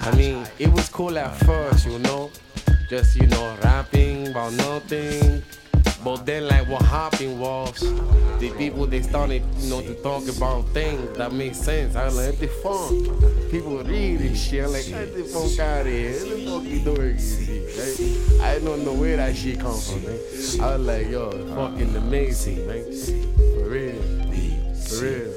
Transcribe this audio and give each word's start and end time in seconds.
I 0.00 0.16
mean, 0.16 0.46
it 0.58 0.72
was 0.72 0.88
cool 0.88 1.16
at 1.16 1.34
first, 1.44 1.86
you 1.86 1.98
know, 2.00 2.30
just 2.88 3.16
you 3.16 3.26
know, 3.26 3.56
rapping 3.62 4.28
about 4.28 4.52
nothing. 4.54 5.42
But 6.04 6.26
then, 6.26 6.46
like 6.48 6.68
what 6.68 6.82
happened 6.82 7.40
was, 7.40 7.80
the 8.38 8.52
people 8.58 8.86
they 8.86 9.00
started, 9.00 9.42
you 9.58 9.70
know, 9.70 9.80
to 9.80 9.94
talk 10.02 10.28
about 10.28 10.68
things 10.68 11.16
that 11.16 11.32
make 11.32 11.54
sense. 11.54 11.96
I 11.96 12.08
like, 12.08 12.38
the 12.38 12.48
funk. 12.48 13.50
People 13.50 13.82
read 13.82 14.18
this 14.18 14.38
shit. 14.42 14.64
I'm 14.64 14.72
like, 14.72 14.86
get 14.86 15.14
the 15.14 15.24
funk 15.24 15.58
out 15.58 15.86
of 15.86 15.86
here. 15.86 16.12
What 16.12 16.28
the 16.28 16.36
fuck 16.44 16.64
you 16.64 16.80
doing? 16.80 17.16
Right? 17.74 18.42
I 18.42 18.58
don't 18.58 18.84
know 18.84 18.92
where 18.92 19.16
that 19.16 19.34
shit 19.34 19.58
come 19.60 19.80
from, 19.80 20.04
man. 20.04 20.18
I 20.60 20.76
was 20.76 20.86
like, 20.86 21.08
yo, 21.08 21.30
fucking 21.54 21.96
amazing, 21.96 22.66
man. 22.66 22.84
For 23.54 23.68
real. 23.70 23.94
For 24.74 25.04
real. 25.04 25.33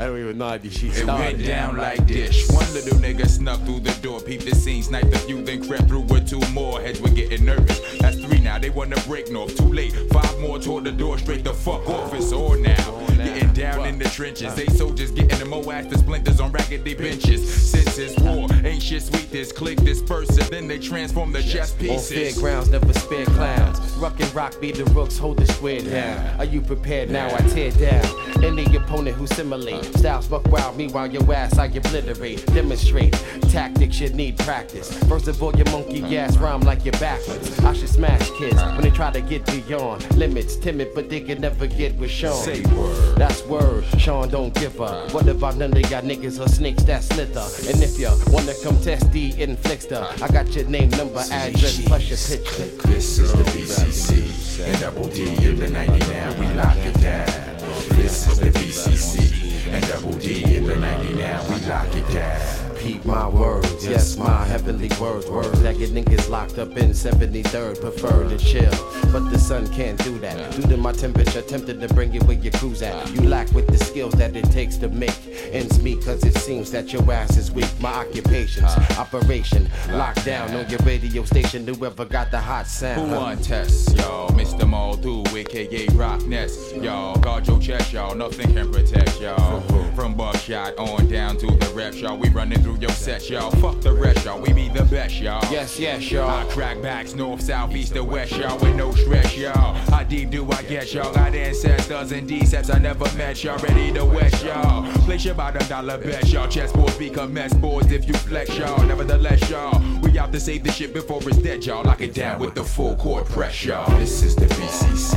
I 0.00 0.04
don't 0.06 0.18
even 0.18 0.38
know 0.38 0.48
how 0.48 0.56
this 0.56 0.72
shit 0.78 0.92
It 0.92 1.02
started. 1.02 1.36
went 1.36 1.46
down 1.46 1.76
like 1.76 2.06
this. 2.06 2.50
One 2.50 2.72
little 2.72 2.98
nigga 2.98 3.28
snuck 3.28 3.60
through 3.66 3.80
the 3.80 3.92
door, 4.00 4.18
peeped 4.18 4.46
the 4.46 4.54
scene, 4.54 4.82
sniped 4.82 5.14
a 5.14 5.18
few, 5.18 5.42
then 5.44 5.62
crept 5.68 5.88
through 5.88 6.06
with 6.08 6.26
two 6.26 6.40
more. 6.52 6.80
Heads 6.80 7.02
were 7.02 7.10
getting 7.10 7.44
nervous. 7.44 7.98
That's 7.98 8.18
three 8.18 8.40
now, 8.40 8.58
they 8.58 8.70
wanna 8.70 8.96
break 9.06 9.30
north. 9.30 9.54
Too 9.58 9.70
late, 9.70 9.92
five 10.10 10.38
more 10.40 10.58
toward 10.58 10.84
the 10.84 10.92
door, 10.92 11.18
straight 11.18 11.44
the 11.44 11.52
fuck 11.52 11.86
off. 11.86 12.14
It's 12.14 12.32
on 12.32 12.62
now. 12.62 13.06
Getting 13.18 13.52
down 13.52 13.86
in 13.86 13.98
the 13.98 14.06
trenches. 14.06 14.54
They 14.54 14.64
soldiers 14.68 15.10
getting 15.10 15.38
the 15.38 15.44
moass 15.44 15.84
the 15.90 15.98
splinters 15.98 16.40
on 16.40 16.50
raggedy 16.50 16.94
benches. 16.94 17.70
Since 17.70 17.98
it's 17.98 18.18
war, 18.20 18.48
ain't 18.64 18.82
shit 18.82 19.02
sweet. 19.02 19.30
This 19.30 19.52
click, 19.52 19.78
this 19.80 20.00
person, 20.00 20.48
then 20.50 20.66
they 20.66 20.78
transform 20.78 21.30
the 21.30 21.42
chess 21.42 21.74
pieces. 21.74 22.10
On 22.10 22.16
pieces. 22.16 22.40
fairgrounds, 22.40 22.70
never 22.70 22.92
spare 22.94 23.26
clowns. 23.26 23.78
Rock 23.96 24.18
and 24.18 24.34
rock, 24.34 24.58
be 24.62 24.72
the 24.72 24.86
rooks, 24.92 25.18
hold 25.18 25.36
the 25.36 25.46
square 25.52 25.82
down. 25.82 26.40
Are 26.40 26.46
you 26.46 26.62
prepared 26.62 27.10
now? 27.10 27.26
I 27.34 27.40
tear 27.48 27.70
down 27.72 28.19
any 28.42 28.64
opponent 28.76 29.16
who 29.16 29.26
simulate. 29.26 29.84
Styles 29.96 30.28
buck 30.28 30.46
wild, 30.48 30.76
meanwhile 30.76 31.10
your 31.10 31.32
ass 31.32 31.58
I 31.58 31.66
obliterate. 31.66 32.44
Demonstrate 32.46 33.12
tactics 33.50 34.00
you 34.00 34.10
need 34.10 34.38
practice. 34.38 34.92
First 35.04 35.28
of 35.28 35.42
all, 35.42 35.54
your 35.56 35.70
monkey 35.70 36.16
ass 36.16 36.36
rhyme 36.36 36.60
like 36.60 36.84
you're 36.84 36.92
backwards. 36.92 37.58
I 37.60 37.72
should 37.72 37.88
smash 37.88 38.30
kids 38.38 38.60
when 38.62 38.82
they 38.82 38.90
try 38.90 39.10
to 39.10 39.20
get 39.20 39.44
beyond 39.46 40.16
limits. 40.16 40.56
Timid, 40.56 40.94
but 40.94 41.08
they 41.08 41.20
can 41.20 41.40
never 41.40 41.66
get 41.66 41.94
with 41.96 42.10
Sean. 42.10 42.42
Say 42.42 42.62
word. 42.74 43.16
That's 43.16 43.44
word. 43.46 43.84
Sean 43.98 44.28
don't 44.28 44.54
give 44.54 44.80
up. 44.80 45.12
What 45.12 45.28
about 45.28 45.56
none 45.56 45.72
of 45.72 45.90
y'all 45.90 46.02
niggas 46.02 46.44
or 46.44 46.48
snakes 46.48 46.82
that 46.84 47.02
slither? 47.02 47.46
And 47.68 47.82
if 47.82 47.98
you 47.98 48.10
wanna 48.32 48.54
come 48.62 48.78
test 48.82 49.10
the 49.12 49.32
inflictor, 49.32 50.02
I 50.22 50.28
got 50.28 50.48
your 50.54 50.66
name, 50.66 50.90
number, 50.90 51.20
address, 51.30 51.84
plus 51.84 52.08
your 52.08 52.18
picture. 52.38 52.88
This 52.88 53.18
is 53.18 53.32
the 53.32 53.44
BCC 53.44 54.64
and 54.64 54.80
double 54.80 55.08
D 55.08 55.22
in 55.24 55.56
the 55.56 55.68
99. 55.68 56.38
We 56.38 56.46
lock 56.54 56.76
it 56.76 57.00
down. 57.00 57.59
This 57.90 58.26
is 58.28 58.38
the 58.38 58.50
BCC 58.50 59.72
and 59.72 59.86
double 59.88 60.12
D 60.12 60.56
in 60.56 60.64
the 60.64 60.76
99. 60.76 61.14
We 61.48 61.66
lock 61.66 61.94
it 61.94 62.12
down. 62.12 62.69
Repeat 62.80 63.04
my 63.04 63.28
words, 63.28 63.86
yes, 63.86 64.16
my 64.16 64.42
heavenly 64.46 64.88
words. 64.98 65.28
Words 65.28 65.60
that 65.60 65.76
get 65.76 65.90
niggas 65.90 66.30
locked 66.30 66.56
up 66.56 66.78
in 66.78 66.92
73rd. 66.92 67.78
Prefer 67.78 68.26
to 68.26 68.38
chill, 68.38 68.70
but 69.12 69.28
the 69.28 69.38
sun 69.38 69.68
can't 69.74 70.02
do 70.02 70.18
that. 70.20 70.50
Due 70.52 70.62
to 70.62 70.78
my 70.78 70.92
temperature, 70.92 71.42
tempted 71.42 71.78
to 71.78 71.88
bring 71.92 72.14
it 72.14 72.22
where 72.22 72.38
your 72.38 72.52
cruise 72.52 72.80
at. 72.80 73.10
You 73.10 73.28
lack 73.28 73.50
with 73.52 73.66
the 73.66 73.76
skills 73.76 74.14
that 74.14 74.34
it 74.34 74.50
takes 74.50 74.78
to 74.78 74.88
make 74.88 75.14
ends 75.52 75.82
meet, 75.82 76.02
cause 76.02 76.24
it 76.24 76.34
seems 76.38 76.70
that 76.70 76.90
your 76.90 77.12
ass 77.12 77.36
is 77.36 77.52
weak. 77.52 77.68
My 77.80 77.92
occupation's 77.92 78.74
operation, 78.96 79.66
lockdown 79.88 80.58
on 80.58 80.70
your 80.70 80.80
radio 80.80 81.26
station. 81.26 81.66
Whoever 81.66 82.06
got 82.06 82.30
the 82.30 82.40
hot 82.40 82.66
sound. 82.66 83.10
Who 83.10 83.14
want 83.14 83.44
test, 83.44 83.94
y'all? 83.98 84.30
Mr. 84.30 84.60
Muldu, 84.60 85.30
aka 85.36 85.86
Rock 85.94 86.22
Nest, 86.22 86.74
y'all. 86.76 87.14
Guard 87.18 87.46
your 87.46 87.60
chest, 87.60 87.92
y'all. 87.92 88.14
Nothing 88.14 88.54
can 88.54 88.72
protect 88.72 89.20
y'all. 89.20 89.60
From 89.94 90.14
buckshot 90.14 90.78
on 90.78 91.08
down 91.08 91.36
to 91.36 91.46
the 91.46 91.72
rep, 91.74 91.94
y'all. 91.94 92.16
We 92.16 92.30
running 92.30 92.62
through 92.62 92.69
your 92.76 92.90
set, 92.90 93.28
y'all. 93.30 93.50
Fuck 93.52 93.80
the 93.80 93.92
rest, 93.92 94.24
y'all. 94.24 94.40
We 94.40 94.52
be 94.52 94.68
the 94.68 94.84
best, 94.84 95.16
y'all. 95.20 95.40
Yes, 95.50 95.78
yes, 95.78 96.10
y'all. 96.10 96.28
I 96.28 96.44
crack 96.52 96.80
backs 96.82 97.14
north, 97.14 97.42
south, 97.42 97.74
east, 97.74 97.96
or 97.96 98.04
west, 98.04 98.36
y'all, 98.36 98.58
with 98.58 98.76
no 98.76 98.92
stress, 98.92 99.36
y'all. 99.36 99.74
How 99.90 100.02
deep 100.02 100.30
do 100.30 100.50
I 100.50 100.62
get, 100.62 100.92
y'all? 100.92 101.12
Got 101.12 101.34
ancestors 101.34 102.12
and 102.12 102.28
decepts 102.28 102.70
I 102.70 102.78
never 102.78 103.04
met, 103.16 103.42
y'all. 103.42 103.58
Ready 103.58 103.92
to 103.92 104.04
west, 104.04 104.44
y'all. 104.44 104.90
Place 105.04 105.24
your 105.24 105.34
bottom 105.34 105.66
dollar 105.68 105.98
bet, 105.98 106.28
y'all. 106.28 106.46
Chessboards 106.46 106.98
become 106.98 107.32
mess 107.32 107.54
boards 107.54 107.90
if 107.92 108.06
you 108.06 108.14
flex, 108.14 108.56
y'all. 108.56 108.82
Nevertheless, 108.84 109.48
y'all, 109.48 109.80
we 110.00 110.18
out 110.18 110.32
to 110.32 110.40
save 110.40 110.64
the 110.64 110.72
shit 110.72 110.92
before 110.92 111.20
it's 111.28 111.38
dead, 111.38 111.64
y'all. 111.64 111.84
Lock 111.84 112.00
it 112.00 112.14
down 112.14 112.40
with 112.40 112.54
the 112.54 112.64
full 112.64 112.96
court 112.96 113.26
press, 113.26 113.64
y'all. 113.64 113.90
This 113.98 114.22
is 114.22 114.36
the 114.36 114.46
BCC 114.46 115.14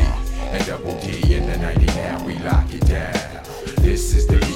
and 0.54 0.66
double 0.66 1.00
D 1.02 1.34
in 1.36 1.48
the 1.48 1.58
99. 1.58 2.26
We 2.26 2.38
lock 2.40 2.74
it 2.74 2.86
down. 2.86 3.44
This 3.78 4.14
is 4.16 4.28
the 4.28 4.53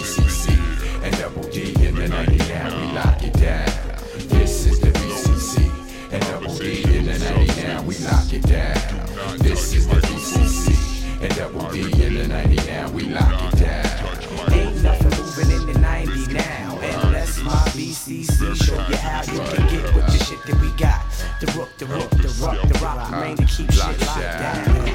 99. 8.08 8.08
We 8.08 8.12
lock 8.12 8.34
it 8.34 8.42
down. 8.44 9.38
This 9.40 9.74
is 9.74 9.88
the 9.88 9.96
BCC 9.96 11.22
and 11.22 11.36
double 11.36 11.70
D 11.72 11.82
in 11.82 12.14
the 12.16 12.28
99. 12.28 12.94
We 12.94 13.04
lock 13.04 13.54
it 13.54 13.60
down. 13.60 14.54
Ain't 14.54 14.84
nothing 14.84 15.10
moving 15.10 15.52
in 15.52 15.74
the 15.74 15.80
90 15.80 16.34
now. 16.34 16.80
Unless 17.04 17.44
my 17.44 17.52
BCC 17.76 18.56
show 18.56 18.76
you 18.76 18.96
how 18.98 19.22
you 19.24 19.40
can 19.40 19.68
get 19.70 19.96
with 19.96 20.06
the 20.06 20.24
shit 20.24 20.44
that 20.46 20.62
we 20.62 20.72
got. 20.78 21.06
The 21.40 21.48
rook, 21.58 21.70
the 21.78 21.86
rook, 21.86 22.10
the 22.10 22.30
rock, 22.42 22.62
the 22.68 22.80
rock, 22.80 23.10
the 23.10 23.18
rain 23.18 23.38
to 23.38 23.46
keep 23.46 23.72
shit 23.72 23.84
locked 23.84 24.00
down. 24.00 24.88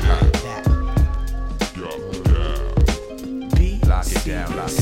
Lock 3.86 4.06
it 4.06 4.24
down, 4.24 4.56
lock 4.56 4.70
it 4.70 4.76
down. 4.78 4.81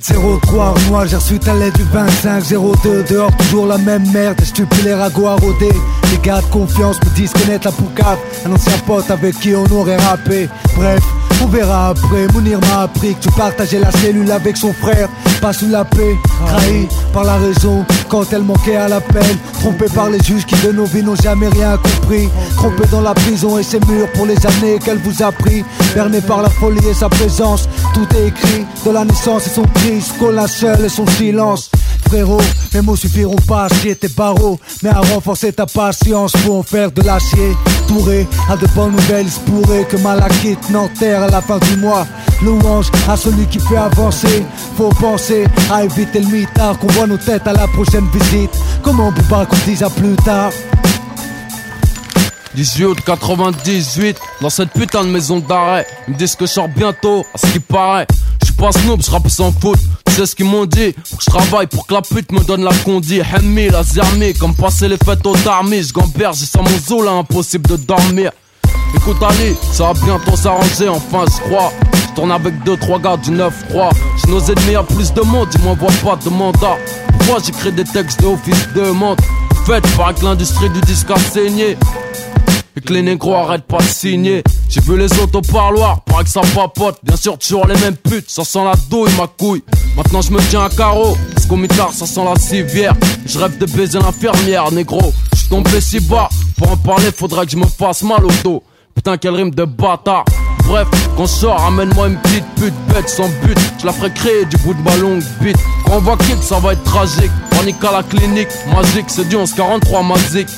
703 0.00 0.74
moi 0.88 1.06
j'ai 1.06 1.16
reçu 1.16 1.38
ta 1.38 1.54
lettre 1.54 1.76
du 1.78 1.84
2502 1.84 3.04
Dehors 3.10 3.36
toujours 3.36 3.66
la 3.66 3.76
même 3.76 4.10
merde, 4.10 4.40
je 4.42 4.62
plus 4.62 4.82
les 4.84 4.94
ragots 4.94 5.26
à 5.26 5.36
rôder. 5.36 5.70
Les 6.10 6.18
gars 6.18 6.40
de 6.40 6.46
confiance 6.46 6.96
me 7.04 7.10
disent 7.10 7.32
connaître 7.32 7.66
la 7.66 7.72
poucave 7.72 8.18
Un 8.46 8.52
ancien 8.52 8.78
pote 8.86 9.10
avec 9.10 9.38
qui 9.40 9.54
on 9.54 9.66
aurait 9.72 9.96
rappé. 9.96 10.48
Bref, 10.76 11.02
on 11.42 11.46
verra 11.46 11.88
après, 11.88 12.26
Mounir 12.32 12.60
m'a 12.60 12.82
appris 12.82 13.14
que 13.14 13.20
tu 13.20 13.30
partageais 13.30 13.78
la 13.78 13.90
cellule 13.90 14.30
avec 14.30 14.56
son 14.56 14.72
frère. 14.72 15.08
Pas 15.40 15.52
sous 15.52 15.68
la 15.68 15.84
paix, 15.84 16.16
trahi 16.46 16.88
par 17.12 17.24
la 17.24 17.36
raison. 17.36 17.84
Quand 18.08 18.32
elle 18.32 18.42
manquait 18.42 18.76
à 18.76 18.88
l'appel 18.88 19.24
Trompé 19.54 19.86
par 19.94 20.10
les 20.10 20.20
juges 20.20 20.44
qui 20.44 20.54
de 20.66 20.72
nos 20.72 20.84
vies 20.84 21.02
n'ont 21.02 21.16
jamais 21.16 21.48
rien 21.48 21.76
compris. 21.76 22.28
Trompé 22.56 22.84
dans 22.90 23.00
la 23.00 23.14
prison 23.14 23.58
et 23.58 23.62
ses 23.62 23.80
murs 23.80 24.10
pour 24.12 24.26
les 24.26 24.46
années 24.46 24.78
qu'elle 24.84 24.98
vous 24.98 25.22
a 25.22 25.32
pris. 25.32 25.64
Berné 25.94 26.20
par 26.20 26.42
la 26.42 26.50
folie 26.50 26.86
et 26.88 26.94
sa 26.94 27.08
présence 27.08 27.68
Tout 27.94 28.06
est 28.16 28.28
écrit. 28.28 28.66
De 28.84 28.90
la 28.90 29.04
naissance 29.04 29.46
et 29.46 29.50
son 29.50 29.62
cri 29.62 30.02
la 30.32 30.46
seule 30.46 30.84
et 30.84 30.88
son 30.88 31.06
silence 31.06 31.70
Mes 32.12 32.82
mots 32.82 32.94
suffiront 32.94 33.36
pas 33.48 33.64
à 33.64 33.68
chier 33.68 33.96
tes 33.96 34.08
barreaux, 34.08 34.60
mais 34.82 34.90
à 34.90 35.00
renforcer 35.00 35.50
ta 35.50 35.64
patience 35.64 36.32
pour 36.44 36.58
en 36.58 36.62
faire 36.62 36.92
de 36.92 37.00
l'acier. 37.00 37.56
Touré 37.88 38.26
à 38.50 38.56
de 38.56 38.66
bonnes 38.74 38.92
nouvelles, 38.92 39.26
il 39.28 39.86
que 39.86 39.96
Malakite 39.96 40.68
n'enterre 40.68 41.22
à 41.22 41.28
la 41.28 41.40
fin 41.40 41.58
du 41.58 41.76
mois. 41.78 42.06
Louange 42.42 42.90
à 43.08 43.16
celui 43.16 43.46
qui 43.46 43.58
fait 43.60 43.78
avancer. 43.78 44.44
Faut 44.76 44.90
penser 44.90 45.46
à 45.70 45.84
éviter 45.84 46.20
le 46.20 46.26
mitard, 46.26 46.78
qu'on 46.78 46.88
voit 46.88 47.06
nos 47.06 47.16
têtes 47.16 47.46
à 47.46 47.54
la 47.54 47.66
prochaine 47.68 48.06
visite. 48.12 48.50
Comment 48.82 49.08
on 49.08 49.12
peut 49.12 49.22
pas 49.30 49.46
qu'on 49.46 49.56
dise 49.64 49.82
à 49.82 49.88
plus 49.88 50.14
tard? 50.16 50.52
18 52.54 52.84
août 52.84 52.98
98, 53.06 54.18
dans 54.42 54.50
cette 54.50 54.70
putain 54.72 55.02
de 55.04 55.08
maison 55.08 55.38
d'arrêt. 55.38 55.86
Ils 56.08 56.12
me 56.12 56.18
disent 56.18 56.36
que 56.36 56.44
je 56.44 56.52
sors 56.52 56.68
bientôt, 56.68 57.24
à 57.32 57.38
ce 57.38 57.46
qui 57.46 57.60
paraît. 57.60 58.06
Pas 58.62 58.70
snob, 58.70 59.02
je 59.02 59.10
rappe 59.10 59.28
sans 59.28 59.50
faute. 59.50 59.80
C'est 60.06 60.24
ce 60.24 60.36
qu'ils 60.36 60.46
m'ont 60.46 60.66
dit? 60.66 60.94
Je 61.18 61.26
travaille 61.26 61.66
pour 61.66 61.84
que 61.84 61.94
la 61.94 62.00
pute 62.00 62.30
me 62.30 62.38
donne 62.44 62.62
la 62.62 62.70
condi. 62.84 63.18
Hemmi, 63.18 63.68
la 63.68 63.82
zermi, 63.82 64.34
comme 64.34 64.54
passer 64.54 64.86
les 64.86 64.98
fêtes 64.98 65.26
au 65.26 65.34
tarmis. 65.34 65.82
Je 65.82 65.92
gamberge, 65.92 66.36
j'ai 66.38 66.46
sans 66.46 66.62
mon 66.62 66.78
zoo 66.78 67.02
là, 67.02 67.10
impossible 67.10 67.68
de 67.70 67.76
dormir. 67.76 68.30
Écoute 68.94 69.16
Ali, 69.20 69.56
ça 69.72 69.92
va 69.92 69.94
bientôt 69.94 70.36
s'arranger, 70.36 70.88
enfin 70.88 71.24
je 71.26 71.40
crois. 71.48 71.72
Je 71.92 72.14
tourne 72.14 72.30
avec 72.30 72.54
2-3 72.64 73.02
gars 73.02 73.16
du 73.16 73.32
9-3. 73.32 73.50
J'ai 74.24 74.30
nos 74.30 74.40
ennemis 74.40 74.76
à 74.76 74.84
plus 74.84 75.12
de 75.12 75.22
monde, 75.22 75.48
ils 75.52 75.64
m'envoient 75.64 75.90
pas 76.04 76.14
de 76.14 76.30
mandat. 76.30 76.78
Pourquoi 77.18 77.42
j'écris 77.44 77.72
des 77.72 77.82
textes 77.82 78.20
de 78.20 78.26
office 78.26 78.68
de 78.76 78.92
montre 78.92 79.24
Faites 79.66 79.96
par 79.96 80.14
que 80.14 80.24
l'industrie 80.24 80.70
du 80.70 80.80
disque 80.82 81.10
a 81.10 81.18
saigné. 81.18 81.76
Et 82.76 82.80
que 82.80 82.92
les 82.92 83.02
négros 83.02 83.34
arrêtent 83.34 83.66
pas 83.66 83.78
de 83.78 83.82
signer. 83.82 84.42
J'ai 84.68 84.80
vu 84.80 84.96
les 84.96 85.12
autres 85.20 85.38
au 85.38 85.42
parloir, 85.42 86.00
paraît 86.02 86.24
que 86.24 86.30
ça 86.30 86.40
papote. 86.54 86.98
Bien 87.02 87.16
sûr, 87.16 87.36
toujours 87.36 87.66
les 87.66 87.78
mêmes 87.80 87.96
putes, 87.96 88.30
ça 88.30 88.44
sent 88.44 88.64
la 88.64 88.74
douille, 88.88 89.12
ma 89.18 89.26
couille. 89.26 89.62
Maintenant, 89.96 90.22
je 90.22 90.32
me 90.32 90.40
tiens 90.48 90.64
à 90.64 90.70
carreau, 90.70 91.16
parce 91.34 91.46
qu'au 91.46 91.56
mitard, 91.56 91.92
ça 91.92 92.06
sent 92.06 92.24
la 92.24 92.36
civière. 92.36 92.94
Je 93.26 93.38
rêve 93.38 93.58
de 93.58 93.66
baiser 93.66 93.98
l'infirmière, 93.98 94.72
négro. 94.72 95.12
J'suis 95.34 95.48
tombé 95.48 95.80
si 95.80 96.00
bas, 96.00 96.30
pour 96.56 96.70
en 96.72 96.76
parler, 96.78 97.10
faudrait 97.14 97.44
que 97.44 97.52
je 97.52 97.58
me 97.58 97.66
fasse 97.66 98.02
mal 98.02 98.24
au 98.24 98.30
dos. 98.42 98.62
Putain, 98.94 99.18
quelle 99.18 99.34
rime 99.34 99.50
de 99.50 99.64
bâtard. 99.64 100.24
Bref, 100.66 100.88
qu'on 101.16 101.26
sort, 101.26 101.62
amène-moi 101.64 102.08
une 102.08 102.16
petite 102.18 102.46
pute 102.56 102.74
bête 102.88 103.08
sans 103.08 103.28
but. 103.42 103.58
Je 103.80 103.86
la 103.86 103.92
ferai 103.92 104.12
créer 104.12 104.44
du 104.44 104.56
bout 104.58 104.74
de 104.74 104.82
ma 104.82 104.96
longue 104.96 105.22
bite. 105.40 105.56
Quand 105.84 105.96
on 105.96 106.00
va 106.00 106.16
kick, 106.16 106.42
ça 106.42 106.58
va 106.58 106.72
être 106.72 106.84
tragique. 106.84 107.30
Panique 107.50 107.82
à 107.84 107.92
la 107.92 108.02
clinique, 108.02 108.48
magique, 108.72 109.06
c'est 109.08 109.28
du 109.28 109.36
1143 109.36 110.02
magique. 110.02 110.48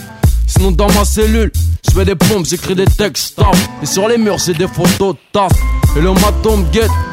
Sinon 0.46 0.72
dans 0.72 0.90
ma 0.92 1.04
cellule, 1.04 1.50
je 1.86 1.92
fais 1.92 2.04
des 2.04 2.14
pompes, 2.14 2.46
j'écris 2.46 2.74
des 2.74 2.86
textes, 2.86 3.38
Et 3.82 3.86
sur 3.86 4.08
les 4.08 4.18
murs, 4.18 4.38
j'ai 4.38 4.54
des 4.54 4.68
photos 4.68 5.16
taf. 5.32 5.52
Et 5.96 6.00
le 6.00 6.12
maton 6.12 6.56
me 6.58 6.64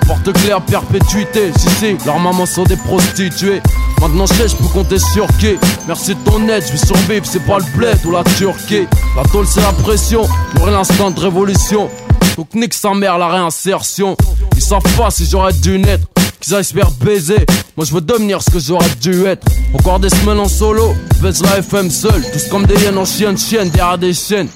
porte 0.08 0.34
claire 0.34 0.62
perpétuité. 0.62 1.52
Si, 1.56 1.70
si, 1.70 2.06
leurs 2.06 2.20
mamans 2.20 2.46
sont 2.46 2.64
des 2.64 2.78
prostituées. 2.78 3.62
Maintenant, 4.02 4.26
je 4.26 4.34
sais, 4.34 4.48
je 4.48 4.56
peux 4.56 4.68
compter 4.68 4.98
sur 4.98 5.28
qui. 5.38 5.58
Merci 5.88 6.16
de 6.16 6.20
ton 6.22 6.48
aide, 6.48 6.64
je 6.66 6.72
vais 6.72 6.78
survivre, 6.78 7.26
c'est 7.26 7.46
pas 7.46 7.60
le 7.60 7.66
bled 7.78 8.00
ou 8.06 8.12
la 8.12 8.24
Turquie. 8.24 8.88
La 9.16 9.24
tôle, 9.24 9.46
c'est 9.48 9.62
la 9.62 9.74
pression, 9.74 10.28
j'aurai 10.58 10.72
l'instant 10.72 11.12
de 11.12 11.20
révolution. 11.20 11.90
Donc, 12.38 12.54
nique 12.56 12.74
sa 12.74 12.94
mère, 12.94 13.18
la 13.18 13.28
réinsertion. 13.28 14.18
Ils 14.62 14.66
savent 14.66 14.96
pas 14.96 15.10
si 15.10 15.26
j'aurais 15.26 15.54
dû 15.54 15.80
naître 15.80 16.06
qu'ils 16.40 16.54
aillent 16.54 16.64
faire 16.64 16.92
baiser. 16.92 17.48
Moi 17.76 17.84
je 17.84 17.96
veux 17.96 18.00
devenir 18.00 18.44
ce 18.44 18.52
que 18.52 18.60
j'aurais 18.60 18.92
dû 19.02 19.26
être. 19.26 19.44
Encore 19.74 20.00
des 20.00 20.10
semaines 20.10 20.40
en 20.40 20.48
solo, 20.48 20.94
baisse 21.20 21.42
la 21.42 21.58
FM 21.58 21.90
seul. 21.90 22.24
Tous 22.32 22.48
comme 22.48 22.68
des 22.68 22.76
hyènes 22.76 23.00
en 23.00 23.04
chienne, 23.04 23.36
chienne 23.40 23.72
derrière 23.72 23.98
des 23.98 24.14
chaînes. 24.14 24.50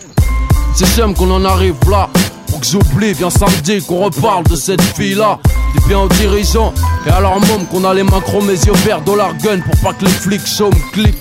C'est 0.75 0.85
j'aime 0.95 1.15
qu'on 1.15 1.31
en 1.31 1.43
arrive 1.43 1.73
là. 1.89 2.07
Pour 2.47 2.59
que 2.59 2.67
j'oublie, 2.67 3.13
viens 3.13 3.31
samedi 3.31 3.81
qu'on 3.81 4.05
reparle 4.05 4.43
de 4.43 4.55
cette 4.55 4.83
fille-là. 4.83 5.39
Dis 5.73 5.87
bien 5.87 6.01
aux 6.01 6.07
dirigeants 6.09 6.71
et 7.07 7.09
à 7.09 7.19
leur 7.19 7.39
môme 7.39 7.65
qu'on 7.71 7.83
a 7.83 7.91
les 7.95 8.03
mains 8.03 8.21
mes 8.43 8.53
yeux 8.53 8.73
verts, 8.85 9.01
dollar 9.01 9.35
gun 9.43 9.59
pour 9.59 9.75
pas 9.79 9.93
que 9.93 10.05
les 10.05 10.11
flics 10.11 10.45
show 10.45 10.69
me 10.69 10.91
cliquent. 10.93 11.17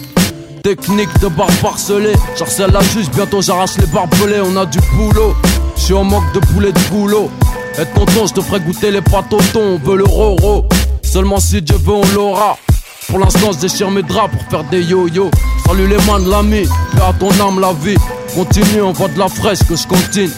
Technique 0.63 1.19
de 1.21 1.29
barbe 1.29 1.55
parcelée, 1.63 2.17
j'harcèle 2.37 2.71
la 2.71 2.83
juge, 2.83 3.11
bientôt 3.15 3.41
j'arrache 3.41 3.79
les 3.79 3.87
barbelés, 3.87 4.43
on 4.45 4.55
a 4.59 4.67
du 4.67 4.79
boulot. 4.95 5.35
J'suis 5.75 5.95
en 5.95 6.05
manque 6.05 6.31
de 6.35 6.41
poulet 6.41 6.71
de 6.71 6.81
boulot. 6.91 7.31
Et 7.77 7.87
tonton, 7.87 8.27
je 8.27 8.35
te 8.35 8.41
ferai 8.41 8.61
goûter 8.61 8.93
les 8.93 9.03
pâtes 9.03 9.33
au 9.33 9.41
thon, 9.53 9.61
on 9.61 9.79
veut 9.79 9.97
le 9.97 10.05
roro. 10.05 10.65
Seulement 11.03 11.41
si 11.41 11.61
Dieu 11.61 11.77
veut, 11.77 11.95
on 11.95 12.15
l'aura. 12.15 12.57
Pour 13.09 13.19
l'instant, 13.19 13.51
je 13.51 13.59
déchire 13.59 13.91
mes 13.91 14.05
draps 14.05 14.33
pour 14.33 14.43
faire 14.49 14.63
des 14.71 14.81
yo-yo. 14.81 15.29
Salut 15.67 15.89
les 15.89 15.99
mains 16.07 16.21
de 16.21 16.31
l'ami, 16.31 16.69
fais 16.93 17.03
à 17.03 17.13
ton 17.13 17.31
âme 17.41 17.59
la 17.59 17.73
vie. 17.73 17.97
Continue, 18.33 18.83
on 18.83 18.93
voit 18.93 19.09
de 19.09 19.19
la 19.19 19.29
fraîche 19.29 19.65
que 19.69 19.75
je 19.75 19.89
continue. 19.89 20.31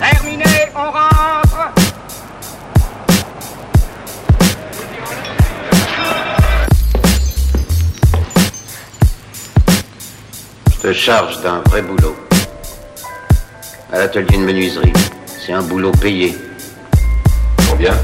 Terminé, 0.00 0.44
on 0.74 0.90
rentre. 0.90 1.72
Je 10.72 10.88
te 10.88 10.92
charge 10.92 11.40
d'un 11.42 11.62
vrai 11.68 11.82
boulot 11.82 12.16
à 13.92 13.98
l'atelier 13.98 14.36
de 14.36 14.42
menuiserie. 14.42 14.92
C'est 15.26 15.52
un 15.52 15.62
boulot 15.62 15.92
payé. 15.92 16.36
Combien 17.70 17.94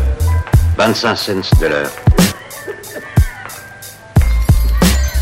25 0.76 1.16
cents 1.16 1.32
de 1.60 1.66
l'heure. 1.66 1.90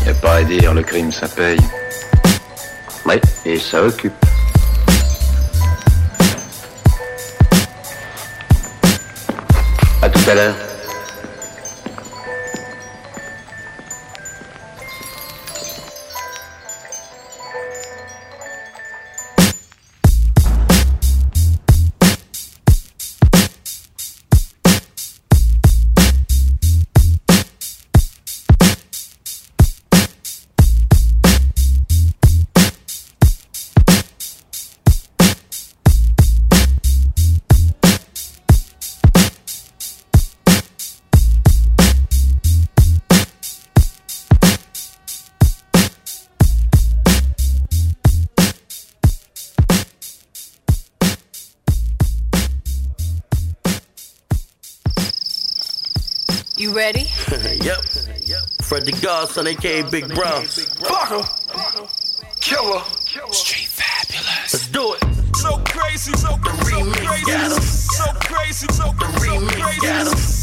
Y 0.05 0.09
a 0.09 0.13
pas 0.15 0.35
à 0.35 0.43
dire, 0.43 0.73
le 0.73 0.81
crime 0.81 1.11
ça 1.11 1.27
paye. 1.27 1.59
Ouais, 3.05 3.21
et 3.45 3.59
ça 3.59 3.83
occupe. 3.83 4.13
À 10.01 10.09
tout 10.09 10.29
à 10.29 10.35
l'heure. 10.35 10.72
The 59.33 59.41
Godson, 59.41 59.47
aka 59.47 59.81
Big 59.89 60.13
Brown. 60.13 60.43
Fucker. 60.43 61.25
Killer. 62.39 62.83
Street 63.33 63.67
fabulous. 63.67 64.53
Let's 64.53 64.67
do 64.67 64.93
it. 64.93 65.01
So 65.35 65.57
crazy, 65.65 66.13
so, 66.13 66.37
the 66.37 66.49
remix 66.69 67.59
so 67.97 68.13
crazy, 68.21 68.67
so, 68.69 68.85
so 68.85 68.93
crazy, 68.93 68.93
so 68.93 68.93
crazy. 68.93 69.89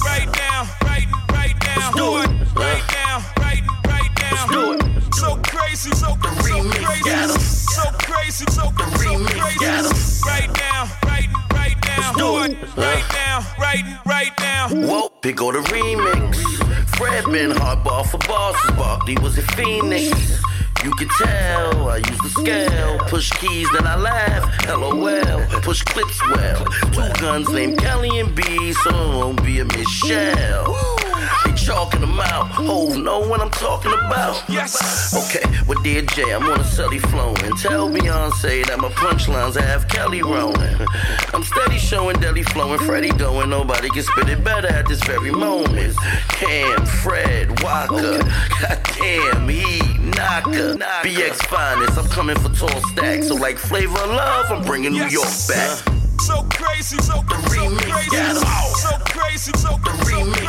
Right 0.04 0.26
now, 0.34 0.66
right, 0.82 1.06
right 1.30 1.54
now, 1.62 1.76
Let's 1.76 1.94
do 1.94 2.16
it. 2.18 2.30
right 2.56 2.82
now, 2.90 3.24
right, 3.38 3.62
right 3.86 4.10
now. 4.18 4.32
Let's 4.32 4.50
do 4.50 4.72
it. 4.72 5.14
So 5.14 5.36
crazy, 5.36 5.90
so, 5.92 6.08
so 6.10 6.62
crazy, 6.82 7.38
so 7.38 7.84
crazy, 7.92 8.44
so, 8.50 8.62
so 8.62 8.72
crazy. 8.72 9.66
Right 10.26 10.50
now, 10.58 10.90
right, 11.04 11.28
right 11.52 11.76
now. 11.86 11.96
Let's 11.96 12.16
do 12.18 12.42
it. 12.42 12.76
Right 12.76 13.06
now, 13.14 13.46
right, 13.56 13.84
right 14.04 14.32
now. 14.40 14.68
Whoa, 14.68 15.10
big 15.22 15.36
go 15.36 15.52
the 15.52 15.60
remix. 15.60 16.29
Been 17.30 17.52
hardball 17.52 18.04
for 18.10 18.18
bosses. 18.18 18.72
Barkley 18.72 19.16
was 19.22 19.38
a 19.38 19.42
phoenix. 19.42 20.42
You 20.82 20.90
can 20.92 21.08
tell 21.16 21.88
I 21.88 21.98
use 21.98 22.18
the 22.22 22.30
scale. 22.30 22.98
Push 23.06 23.30
keys, 23.38 23.68
then 23.72 23.86
I 23.86 23.94
laugh. 23.94 24.68
LOL. 24.68 25.60
Push 25.62 25.82
clips 25.82 26.20
well. 26.26 26.64
Two 26.64 27.20
guns 27.20 27.48
named 27.50 27.78
Kelly 27.78 28.18
and 28.18 28.34
B, 28.34 28.72
so 28.72 28.90
it 28.90 29.16
won't 29.16 29.44
be 29.44 29.60
a 29.60 29.64
Michelle. 29.64 30.74
They 31.60 31.66
chalking 31.66 32.00
them 32.00 32.18
out. 32.20 32.48
Hove 32.48 32.96
know 32.96 33.20
what 33.20 33.40
I'm 33.40 33.50
talking 33.50 33.92
about. 33.92 34.42
Yes. 34.48 35.14
Okay, 35.14 35.44
with 35.66 35.82
dear 35.82 36.00
I'm 36.34 36.44
on 36.44 36.60
a 36.60 36.64
celly 36.64 37.00
flowing. 37.00 37.56
Tell 37.56 37.88
Beyonce 37.88 38.66
that 38.66 38.78
my 38.78 38.88
punchlines 38.90 39.60
have 39.60 39.88
Kelly 39.88 40.22
Rowland. 40.22 40.86
I'm 41.34 41.42
steady 41.42 41.78
showing 41.78 42.18
deli 42.20 42.42
flowing, 42.42 42.78
Freddie 42.80 43.12
going. 43.12 43.50
Nobody 43.50 43.88
can 43.90 44.02
spit 44.02 44.28
it 44.28 44.44
better 44.44 44.68
at 44.68 44.88
this 44.88 45.02
very 45.04 45.30
moment. 45.30 45.96
Cam, 46.28 46.86
Fred, 46.86 47.62
Walker, 47.62 48.18
goddamn, 48.60 49.48
he, 49.48 49.80
Naka, 49.98 50.76
BX 51.02 51.36
finest. 51.46 51.98
I'm 51.98 52.08
coming 52.08 52.36
for 52.36 52.50
tall 52.54 52.80
stacks. 52.92 53.28
So 53.28 53.34
like 53.34 53.56
flavor 53.56 53.98
of 53.98 54.10
love, 54.10 54.50
I'm 54.50 54.64
bringing 54.64 54.92
New 54.92 55.06
York 55.06 55.28
back. 55.48 55.78
So 56.20 56.42
crazy, 56.52 56.96
so, 56.98 57.14
so 57.14 57.22
crazy, 57.24 58.34
so 58.34 59.09
crazy, 59.40 59.58
so, 59.58 59.68
so 59.68 59.78
crazy. 59.78 60.44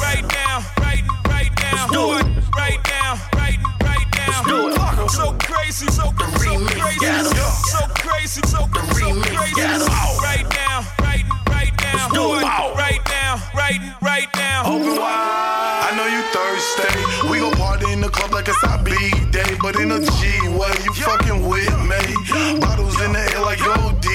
Right 0.00 0.24
now, 0.32 0.64
right, 0.80 1.04
right 1.28 1.50
now, 1.60 1.86
do 1.88 2.16
it. 2.16 2.24
Right 2.56 2.80
now, 2.88 3.20
right, 3.34 3.58
right 3.82 4.06
now, 4.16 4.42
do 4.44 4.68
it. 4.68 5.10
So 5.10 5.32
crazy, 5.38 5.86
so, 5.88 6.04
so 6.04 6.12
crazy, 6.12 7.12
so 7.68 7.86
crazy, 7.96 8.40
so, 8.46 8.58
so 8.58 8.68
crazy. 8.72 9.20
Right 9.36 9.56
now, 10.56 10.86
right, 11.02 11.24
right 11.48 11.72
now, 11.82 12.08
do 12.08 12.34
it. 12.36 12.44
Right 12.44 13.00
now, 13.08 13.42
right, 13.54 13.80
right 14.00 14.28
now. 14.36 14.62
Open 14.64 14.96
wide. 14.96 15.68
I 15.84 15.96
know 15.96 16.06
you 16.06 16.22
thirsty. 16.32 17.28
We 17.30 17.40
gon' 17.40 17.52
party 17.56 17.92
in 17.92 18.00
the 18.00 18.08
club 18.08 18.32
like 18.32 18.48
it's 18.48 18.62
our 18.64 18.82
big 18.82 19.30
day, 19.32 19.56
but 19.60 19.76
in 19.76 19.90
a 19.92 20.00
G 20.00 20.48
way, 20.56 20.72
you 20.84 20.92
fucking 20.94 21.46
with 21.46 21.76
me. 21.84 22.58
Bottles 22.60 22.87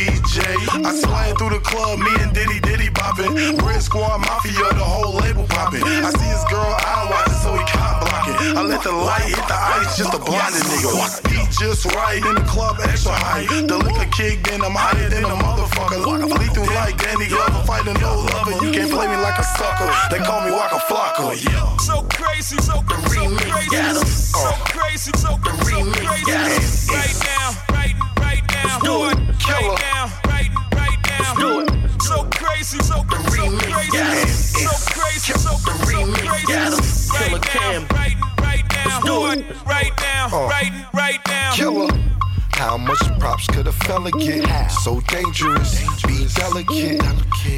DJ. 0.03 0.43
I 0.83 0.91
swing 0.99 1.35
through 1.39 1.55
the 1.55 1.63
club, 1.63 1.99
me 1.99 2.11
and 2.19 2.33
Diddy 2.35 2.59
Diddy 2.59 2.89
bopping. 2.91 3.31
Red 3.63 3.81
Squad 3.81 4.19
Mafia, 4.19 4.67
the 4.75 4.83
whole 4.83 5.15
label 5.15 5.47
popping. 5.47 5.83
I 5.83 6.11
see 6.11 6.27
his 6.27 6.43
girl 6.51 6.59
eye 6.59 7.07
watching, 7.07 7.39
so 7.39 7.55
he 7.55 7.63
can't 7.63 7.95
block 8.03 8.27
it. 8.27 8.35
I 8.57 8.61
let 8.67 8.83
the 8.83 8.91
light 8.91 9.31
hit 9.31 9.47
the 9.47 9.55
ice, 9.55 9.95
just 9.95 10.11
a 10.11 10.19
blinded 10.19 10.59
nigga. 10.67 10.91
He 11.31 11.39
just 11.55 11.87
right 11.95 12.19
in 12.19 12.35
the 12.35 12.43
club, 12.43 12.83
extra 12.83 13.15
high. 13.15 13.47
The 13.47 13.77
liquor 13.79 14.09
kicked 14.11 14.51
in, 14.51 14.59
I'm 14.59 14.75
higher 14.75 15.07
than 15.07 15.23
a 15.23 15.37
motherfucker. 15.39 16.03
I 16.03 16.27
bleed 16.27 16.51
through 16.51 16.67
like 16.75 16.99
Danny 16.99 17.27
Glover, 17.31 17.63
fighting 17.63 17.95
no 18.03 18.27
lover. 18.27 18.59
You 18.59 18.75
can't 18.75 18.91
play 18.91 19.07
me 19.07 19.15
like 19.23 19.39
a 19.39 19.47
sucker. 19.55 19.87
They 20.11 20.19
call 20.19 20.43
me 20.43 20.51
Waka 20.51 20.83
Flocka. 20.91 21.31
Yeah. 21.39 21.77
So 21.79 22.03
crazy, 22.11 22.59
so, 22.59 22.75
so 22.75 22.83
crazy, 22.83 24.03
so 24.03 24.51
crazy, 24.67 25.11
so, 25.15 25.31
so 25.31 25.37
crazy. 25.39 25.79
Right 26.03 26.27
now, 26.27 26.43
right, 26.91 27.95
right 27.95 28.12
now, 28.51 28.79
do 28.79 29.09
it. 29.09 29.17
Right 29.47 29.77
now, 29.81 30.11
right, 30.27 30.49
right 30.75 30.99
now. 31.09 31.33
So 31.99 32.27
crazy, 32.31 32.79
so, 32.79 32.95
so 32.95 33.03
crazy, 33.03 34.27
so 34.27 34.69
crazy, 34.93 35.33
so, 35.33 35.55
so 35.55 35.57
crazy. 35.63 36.11
Right 36.27 36.47
now, 37.53 37.85
right, 37.93 38.15
right 38.39 38.63
now, 38.73 38.99
do 39.01 39.31
it. 39.31 39.39
Right 39.65 39.91
now, 39.99 40.47
right, 40.47 40.71
right 40.93 41.19
now. 41.27 41.53
Killer. 41.53 41.87
How 42.63 42.77
much 42.77 43.03
props 43.19 43.45
could 43.47 43.67
a 43.67 43.73
fella 43.73 44.09
get? 44.11 44.47
So 44.69 45.01
dangerous, 45.01 45.83
be 46.07 46.25
delicate. 46.33 47.03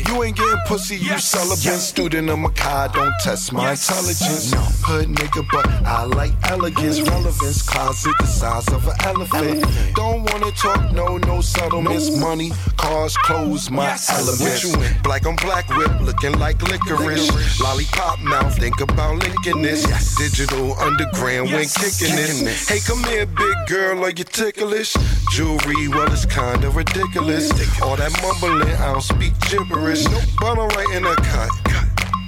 You 0.07 0.23
ain't 0.23 0.35
getting 0.35 0.59
pussy, 0.65 0.95
you 0.95 1.19
celibate. 1.19 1.79
Student 1.79 2.27
of 2.31 2.39
Makai, 2.39 2.91
don't 2.91 3.13
test 3.21 3.53
my 3.53 3.69
intelligence. 3.69 4.51
Hood 4.83 5.09
nigga, 5.09 5.45
but 5.51 5.67
I 5.85 6.05
like 6.05 6.33
elegance, 6.49 7.01
relevance. 7.01 7.61
Closet 7.61 8.15
the 8.17 8.25
size 8.25 8.67
of 8.69 8.87
an 8.87 8.95
elephant. 9.03 9.63
Don't 9.93 10.23
wanna 10.31 10.51
talk, 10.53 10.91
no, 10.91 11.17
no 11.17 11.39
settlements. 11.39 12.17
Money, 12.17 12.51
cars, 12.75 13.15
clothes, 13.17 13.69
my 13.69 13.95
element. 14.09 15.03
Black 15.03 15.27
on 15.27 15.35
black 15.35 15.69
whip, 15.77 16.01
looking 16.01 16.33
like 16.39 16.59
licorice. 16.63 17.29
Lollipop 17.61 18.19
mouth, 18.21 18.57
think 18.57 18.81
about 18.81 19.19
linking 19.19 19.61
this. 19.61 19.85
Digital 20.15 20.73
underground 20.79 21.51
when 21.51 21.65
kicking 21.65 22.15
this. 22.15 22.67
Hey, 22.67 22.79
come 22.79 23.03
here, 23.03 23.27
big 23.27 23.55
girl, 23.67 24.03
are 24.03 24.09
you 24.09 24.23
ticklish? 24.23 24.94
Jewelry, 25.31 25.87
well, 25.89 26.11
it's 26.11 26.25
kinda 26.25 26.69
ridiculous. 26.69 27.51
All 27.81 27.95
that 27.97 28.11
mumbling, 28.21 28.69
I 28.75 28.93
don't 28.93 29.01
speak 29.01 29.33
gibberish. 29.49 30.05
But 30.39 30.57
I'm 30.57 30.69
right 30.69 30.89
in 30.95 31.03
the 31.03 31.15
cut. 31.15 31.49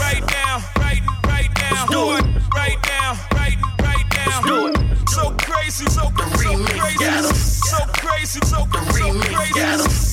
Right 0.00 0.22
now, 0.28 0.62
right, 0.78 1.02
right 1.26 1.50
now, 1.60 1.86
do 1.86 2.16
it. 2.16 2.24
Right 2.54 2.78
now, 2.88 3.16
right, 3.32 3.56
right 3.80 4.06
now, 4.16 4.42
do 4.42 4.68
it. 4.68 4.76
So 5.08 5.30
crazy, 5.38 5.86
so, 5.86 6.02
so 6.02 6.56
crazy, 6.66 7.32
so 7.32 7.78
crazy, 7.92 8.40
so, 8.40 8.56
so 8.56 8.66
crazy. 8.66 9.10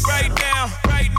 Right 0.08 0.32
now, 0.40 0.70
right, 0.88 1.10
right 1.10 1.19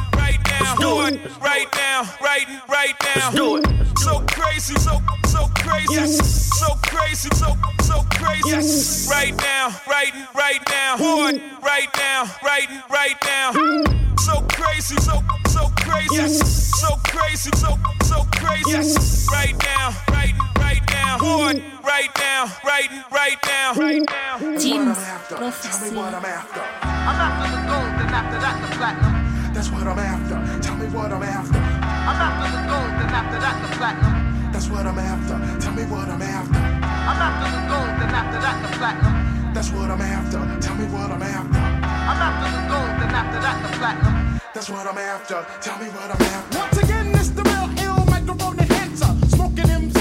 now, 0.60 0.74
do 0.76 1.06
it. 1.06 1.20
Right 1.40 1.66
now, 1.74 2.02
right, 2.20 2.46
right 2.68 2.94
now, 3.16 3.30
do 3.30 3.56
it. 3.56 3.66
So 3.98 4.20
crazy, 4.28 4.74
so, 4.76 5.00
so 5.26 5.46
crazy, 5.56 6.06
so 6.06 6.74
crazy, 6.82 7.28
so, 7.34 7.56
so 7.82 8.02
crazy. 8.10 9.10
Right 9.10 9.34
now, 9.36 9.74
right, 9.88 10.12
right 10.34 10.60
now, 10.68 10.96
mm. 10.96 10.98
do 10.98 11.36
it. 11.36 11.42
Right 11.62 11.88
now, 11.96 12.30
right, 12.42 12.68
right 12.90 13.16
now. 13.24 13.52
Mm. 13.52 14.20
So 14.20 14.40
crazy, 14.52 14.96
so, 14.96 15.22
so 15.48 15.68
crazy, 15.76 16.28
so 16.34 16.96
crazy, 17.04 17.50
so, 17.56 17.78
so 18.04 18.24
crazy. 18.36 18.94
Right 19.32 19.56
now, 19.64 19.94
right, 20.10 20.34
right 20.58 20.82
now, 20.90 21.18
mm. 21.18 21.52
do 21.52 21.58
it. 21.58 21.64
Right 21.82 22.10
now, 22.18 22.52
right, 22.64 22.88
right 23.10 23.38
now, 23.46 23.74
right 23.74 24.02
now. 24.06 24.38
James 24.58 24.98
Tell 25.28 25.40
me 25.40 25.96
what 25.96 26.14
I'm 26.14 26.24
after. 26.24 26.60
I'm 26.82 27.20
after 27.20 27.50
the 27.50 27.60
gold, 27.68 27.92
then 27.98 28.08
after 28.12 28.40
that 28.40 28.56
the 28.60 28.76
platinum. 28.76 29.30
That's 29.54 29.70
what 29.70 29.86
I'm 29.86 29.98
after. 29.98 30.39
Tell 30.90 30.98
me 30.98 31.06
what 31.06 31.12
I'm 31.12 31.22
after. 31.22 31.58
I'm 31.58 32.18
after 32.18 32.50
the 32.50 32.62
gold, 32.66 32.90
then 32.98 33.14
after 33.14 33.38
that 33.38 33.56
the 33.62 33.76
platinum. 33.78 34.50
That's 34.50 34.68
what 34.68 34.86
I'm 34.86 34.98
after. 34.98 35.38
Tell 35.62 35.72
me 35.72 35.84
what 35.84 36.08
I'm 36.08 36.20
after. 36.20 36.58
I'm 36.58 37.20
after 37.30 37.46
the 37.46 37.62
gold, 37.70 37.94
then 38.00 38.10
after 38.10 38.40
that 38.42 38.58
the 38.58 38.70
platinum. 38.76 39.54
That's 39.54 39.70
what 39.70 39.88
I'm 39.88 40.00
after. 40.00 40.40
Tell 40.58 40.74
me 40.74 40.86
what 40.86 41.12
I'm 41.12 41.22
after. 41.22 41.58
I'm 41.62 42.20
after 42.26 42.48
the 42.50 42.62
gold, 42.66 42.90
then 42.98 43.14
after 43.14 43.38
that 43.38 43.58
the 43.62 43.78
platinum. 43.78 44.40
That's 44.52 44.68
what 44.68 44.86
I'm 44.88 44.98
after. 44.98 45.46
Tell 45.62 45.78
me 45.78 45.86
what 45.94 46.10
I'm 46.10 46.22
after. 46.26 46.58
Once 46.58 46.78
again, 46.82 47.14
it's 47.14 47.30
the 47.30 47.42
real 47.44 47.70
ill 47.86 48.04
microphone 48.06 48.58
enhancer. 48.58 49.14
Smoking 49.30 49.70
MCs 49.70 49.99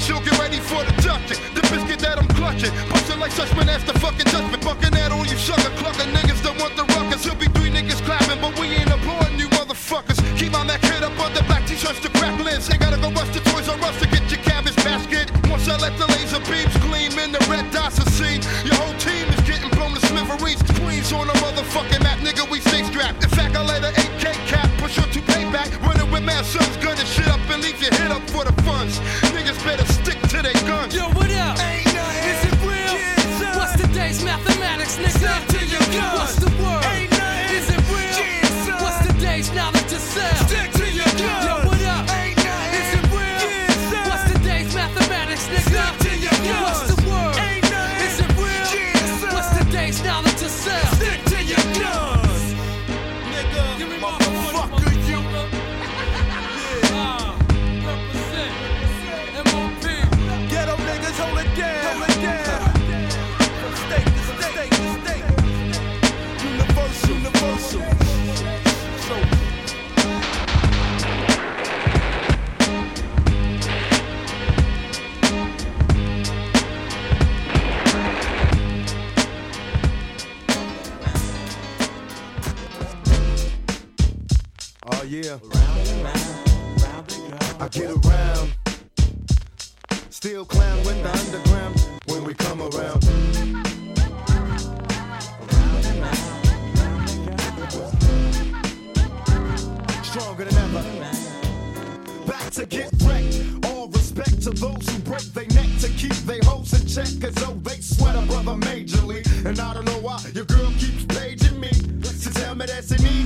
she'll 0.00 0.20
get 0.20 0.38
ready 0.38 0.58
for 0.58 0.82
the 0.84 0.94
ducking. 1.02 1.38
The 1.54 1.60
biscuit 1.70 2.00
that 2.00 2.18
I'm 2.18 2.28
clutching, 2.28 2.72
punching 2.88 3.20
like 3.20 3.32
Sussman 3.32 3.68
the 3.86 3.98
fucking 4.00 4.26
touching. 4.26 4.49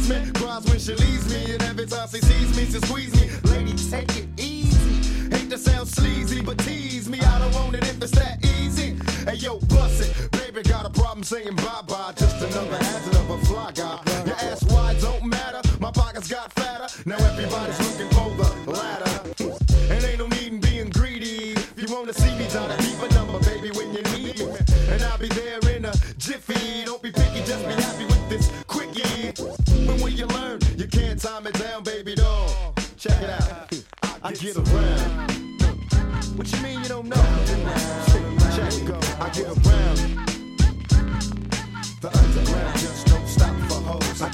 Cries 0.07 0.65
when 0.67 0.79
she 0.79 0.95
leaves 0.95 1.33
me. 1.33 1.55
And 1.55 1.63
every 1.63 1.87
time 1.87 2.07
she 2.09 2.19
sees 2.19 2.55
me, 2.57 2.67
she 2.67 2.79
squeeze 2.87 3.15
me. 3.15 3.31
Lady, 3.51 3.73
take 3.73 4.15
it 4.19 4.29
easy. 4.39 5.35
Hate 5.35 5.49
to 5.49 5.57
sound 5.57 5.89
sleazy, 5.89 6.43
but 6.43 6.59
tease 6.59 7.09
me. 7.09 7.21
I 7.21 7.39
don't 7.39 7.55
want 7.55 7.75
it 7.77 7.85
if 7.85 8.03
it's 8.03 8.13
that 8.13 8.45
easy. 8.45 8.97
Hey 9.25 9.37
yo, 9.37 9.59
bust 9.61 10.03
it. 10.03 10.31
Baby 10.33 10.63
got 10.69 10.85
a 10.85 10.91
problem 10.91 11.25
saying 11.25 11.57
bye 11.57 11.83
bye. 11.89 12.13
Just 12.17 12.37
another 12.37 12.77
hazard 12.77 13.17
of 13.17 13.31
a 13.31 13.39
fly 13.47 13.73
guy. 13.73 14.14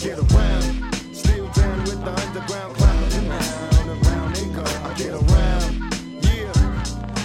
Get 0.00 0.18
around. 0.18 0.94
Still 1.12 1.46
down 1.48 1.78
with 1.84 2.02
the 2.02 2.10
underground 2.10 2.74
clown. 2.76 3.02
Around, 3.28 4.06
around 4.06 4.34
they 4.34 4.46
go. 4.46 4.62
I 4.62 4.94
get 4.94 5.12
around. 5.12 5.94
Yeah. 6.24 6.52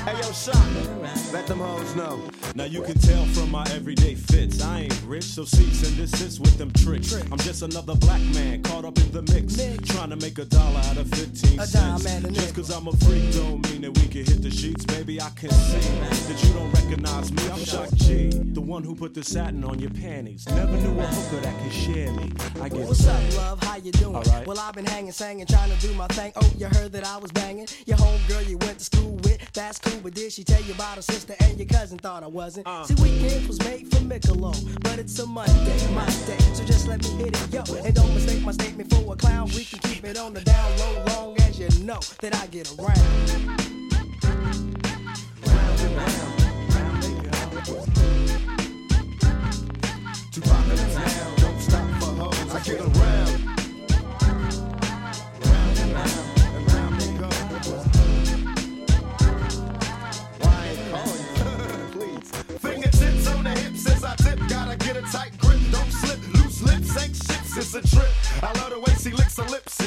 Hey 0.03 0.17
yo, 0.17 0.31
shot. 0.33 1.31
Let 1.31 1.47
them 1.47 1.59
hoes 1.59 1.95
know. 1.95 2.19
Now 2.53 2.65
you 2.65 2.81
can 2.81 2.97
tell 2.97 3.25
from 3.25 3.51
my 3.51 3.65
everyday 3.71 4.15
fits. 4.15 4.61
I 4.61 4.81
ain't 4.81 5.01
rich, 5.05 5.23
so 5.23 5.45
cease 5.45 5.87
and 5.87 5.95
desist 5.95 6.39
with 6.39 6.57
them 6.57 6.71
tricks. 6.71 7.13
I'm 7.31 7.37
just 7.39 7.61
another 7.61 7.95
black 7.95 8.21
man 8.33 8.61
caught 8.63 8.85
up 8.85 8.97
in 8.97 9.11
the 9.11 9.21
mix. 9.21 9.55
Trying 9.93 10.09
to 10.09 10.17
make 10.17 10.37
a 10.37 10.45
dollar 10.45 10.79
out 10.79 10.97
of 10.97 11.09
15 11.09 11.59
A 11.59 11.65
cents. 11.65 12.03
dime 12.03 12.15
and 12.15 12.25
a 12.25 12.31
Just 12.31 12.55
cause 12.55 12.69
I'm 12.71 12.87
a 12.87 12.93
freak 12.93 13.31
don't 13.33 13.61
mean 13.69 13.74
that 13.85 14.01
we 14.01 14.07
can 14.07 14.25
hit 14.25 14.41
the 14.41 14.49
sheets. 14.49 14.83
Baby, 14.85 15.21
I 15.21 15.29
can 15.29 15.51
see 15.51 15.77
that 15.77 16.43
you 16.43 16.53
don't 16.53 16.71
recognize 16.71 17.31
me. 17.31 17.43
I'm 17.51 17.63
Shock 17.63 17.93
G, 17.93 18.29
the 18.29 18.61
one 18.61 18.83
who 18.83 18.95
put 18.95 19.13
the 19.13 19.23
satin 19.23 19.63
on 19.63 19.77
your 19.77 19.91
panties. 19.91 20.47
Never 20.49 20.75
knew 20.77 20.99
a 20.99 21.05
hooker 21.05 21.41
that 21.41 21.61
could 21.61 21.71
share 21.71 22.11
me. 22.13 22.31
I 22.59 22.69
get 22.69 22.87
What's 22.87 23.05
up, 23.05 23.37
love? 23.37 23.61
How 23.61 23.77
you 23.77 23.91
doing? 23.91 24.15
Alright. 24.15 24.47
Well, 24.47 24.59
I've 24.59 24.73
been 24.73 24.85
hanging, 24.85 25.11
singing, 25.11 25.45
trying 25.45 25.69
to 25.69 25.79
do 25.87 25.93
my 25.93 26.07
thing. 26.07 26.31
Oh, 26.35 26.51
you 26.57 26.65
heard 26.65 26.91
that 26.93 27.05
I 27.05 27.17
was 27.17 27.31
banging? 27.31 27.67
Your 27.85 27.97
homegirl 27.97 28.49
you 28.49 28.57
went 28.57 28.79
to 28.79 28.85
school 28.85 29.19
with, 29.23 29.39
that's 29.53 29.77
cool. 29.77 29.99
But 30.01 30.15
did 30.15 30.31
she 30.31 30.43
tell 30.43 30.61
you 30.63 30.73
about 30.73 30.95
her 30.95 31.03
sister 31.03 31.35
and 31.41 31.59
your 31.59 31.67
cousin? 31.67 31.99
Thought 31.99 32.23
I 32.23 32.27
wasn't. 32.27 32.65
Uh. 32.65 32.85
See, 32.85 32.95
weekends 32.95 33.47
was 33.47 33.59
made 33.59 33.91
for 33.91 34.01
Michelob, 34.01 34.81
but 34.81 34.97
it's 34.97 35.19
a 35.19 35.27
Monday, 35.27 35.93
my 35.93 36.05
day. 36.25 36.39
So 36.55 36.65
just 36.65 36.87
let 36.87 37.03
me 37.03 37.09
hit 37.23 37.39
it, 37.39 37.53
yo. 37.53 37.75
And 37.83 37.93
don't 37.93 38.13
mistake 38.15 38.41
my 38.41 38.51
statement 38.51 38.91
for 38.91 39.13
a 39.13 39.15
clown. 39.15 39.47
We 39.55 39.63
can 39.63 39.77
keep 39.79 40.03
it 40.05 40.17
on 40.17 40.33
the 40.33 40.41
down 40.41 40.79
low, 40.79 41.03
long 41.13 41.37
as 41.41 41.59
you 41.59 41.69
know 41.83 41.99
that 42.21 42.35
I 42.35 42.47
get 42.47 42.73
around. 42.79 43.74
Don't 51.37 51.59
stop 51.61 51.89
for. 51.99 52.55
I 52.55 52.59
get 52.63 52.81
around. 52.81 53.54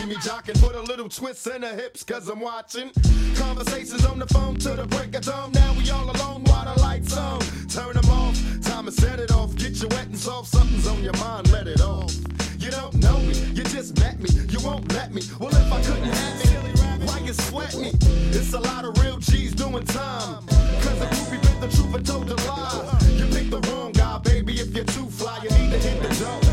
Me 0.08 0.14
jocking, 0.16 0.58
put 0.60 0.74
a 0.74 0.80
little 0.80 1.08
twist 1.08 1.46
in 1.48 1.62
her 1.62 1.74
hips, 1.74 2.02
cause 2.02 2.28
I'm 2.28 2.40
watching. 2.40 2.90
Conversations 3.36 4.06
on 4.06 4.18
the 4.18 4.26
phone 4.26 4.56
to 4.56 4.70
the 4.70 4.86
break 4.86 5.14
of 5.14 5.22
dawn. 5.22 5.52
Now 5.52 5.74
we 5.74 5.90
all 5.90 6.04
alone 6.04 6.44
while 6.44 6.74
the 6.74 6.80
lights 6.80 7.16
on. 7.16 7.40
Turn 7.68 7.94
them 7.94 8.10
off, 8.10 8.34
time 8.62 8.86
to 8.86 8.92
set 8.92 9.20
it 9.20 9.30
off. 9.30 9.54
Get 9.56 9.82
you 9.82 9.88
wet 9.88 10.06
and 10.06 10.16
soft, 10.16 10.48
something's 10.48 10.86
on 10.86 11.02
your 11.02 11.16
mind, 11.18 11.50
let 11.52 11.66
it 11.66 11.82
off. 11.82 12.14
You 12.58 12.70
don't 12.70 12.94
know 12.94 13.18
me, 13.18 13.34
you 13.52 13.64
just 13.64 13.98
met 14.00 14.18
me, 14.18 14.30
you 14.48 14.58
won't 14.64 14.90
let 14.94 15.12
me. 15.12 15.22
Well, 15.38 15.50
if 15.50 15.72
I 15.72 15.82
couldn't 15.82 16.04
have 16.04 16.64
me, 16.64 17.06
why 17.06 17.18
you 17.18 17.34
sweat 17.34 17.76
me? 17.76 17.92
It's 18.30 18.54
a 18.54 18.60
lot 18.60 18.86
of 18.86 18.98
real 19.02 19.18
G's 19.18 19.54
doing 19.54 19.84
time. 19.84 20.46
Cause 20.46 20.98
the 21.00 21.06
groupie 21.06 21.42
bit 21.42 21.60
the 21.60 21.68
truth 21.76 21.94
and 21.94 22.06
told 22.06 22.30
a 22.30 22.36
lie. 22.46 22.98
You 23.14 23.26
picked 23.26 23.50
the 23.50 23.60
wrong 23.70 23.92
guy, 23.92 24.18
baby, 24.18 24.54
if 24.54 24.74
you're 24.74 24.84
too 24.84 25.06
fly, 25.06 25.38
you 25.42 25.50
need 25.50 25.70
to 25.72 25.78
hit 25.78 26.02
the 26.02 26.24
door. 26.24 26.47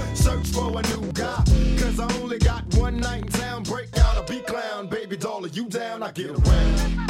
For 0.54 0.80
a 0.80 0.82
new 0.98 1.12
guy. 1.12 1.44
Cause 1.78 2.00
I 2.00 2.12
only 2.22 2.40
got 2.40 2.64
one 2.76 2.98
night 2.98 3.24
in 3.24 3.28
town, 3.30 3.64
break 3.64 3.98
out 3.98 4.18
a 4.18 4.22
a 4.22 4.24
B 4.32 4.40
clown, 4.42 4.88
baby 4.88 5.18
doll, 5.18 5.46
are 5.46 5.50
you 5.50 5.66
down? 5.66 6.04
I 6.04 6.12
get 6.12 6.32
around. 6.32 7.06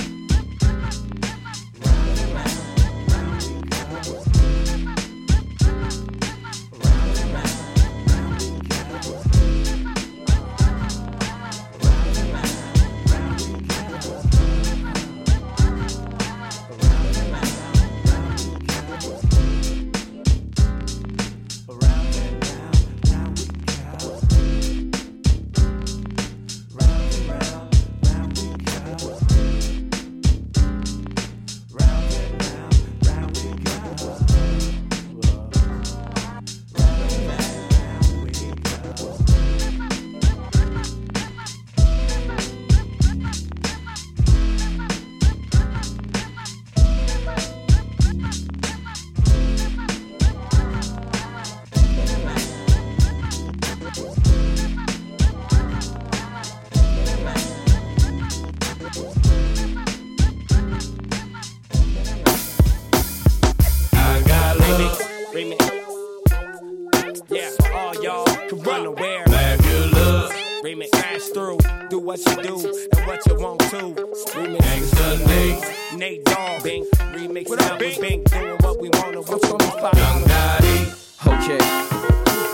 Y'all 68.76 68.84
can 68.84 68.94
run 68.94 68.98
aware. 68.98 69.26
Bad 69.26 69.62
good 69.62 69.92
love. 69.94 70.32
Remix. 70.64 70.92
Crash 70.92 71.22
through. 71.34 71.58
Do 71.90 72.00
what 72.00 72.20
you 72.20 72.44
do 72.44 72.56
and 72.96 73.08
what 73.08 73.26
you 73.28 73.36
want 73.36 73.60
to. 73.62 73.96
Remix. 74.36 74.58
Gangsta 74.60 75.28
Nate. 75.28 75.98
Nate 75.98 76.26
Dogg. 76.26 76.64
Bing. 76.64 76.86
Remix. 77.14 77.50
What 77.50 77.62
up, 77.62 77.80
Bing? 77.80 78.02
Bing. 78.02 78.24
Doing 78.24 78.58
what 78.60 78.80
we 78.80 78.90
want 78.90 79.14
to. 79.14 79.22
What's 79.22 79.48
gonna 79.48 79.58
be 79.58 79.66
fire? 79.80 79.92
Young 79.96 80.24
Gotti. 80.24 81.02
Okay, 81.28 81.58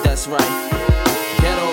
that's 0.03 0.27
right. 0.27 0.51
Ghetto 1.39 1.67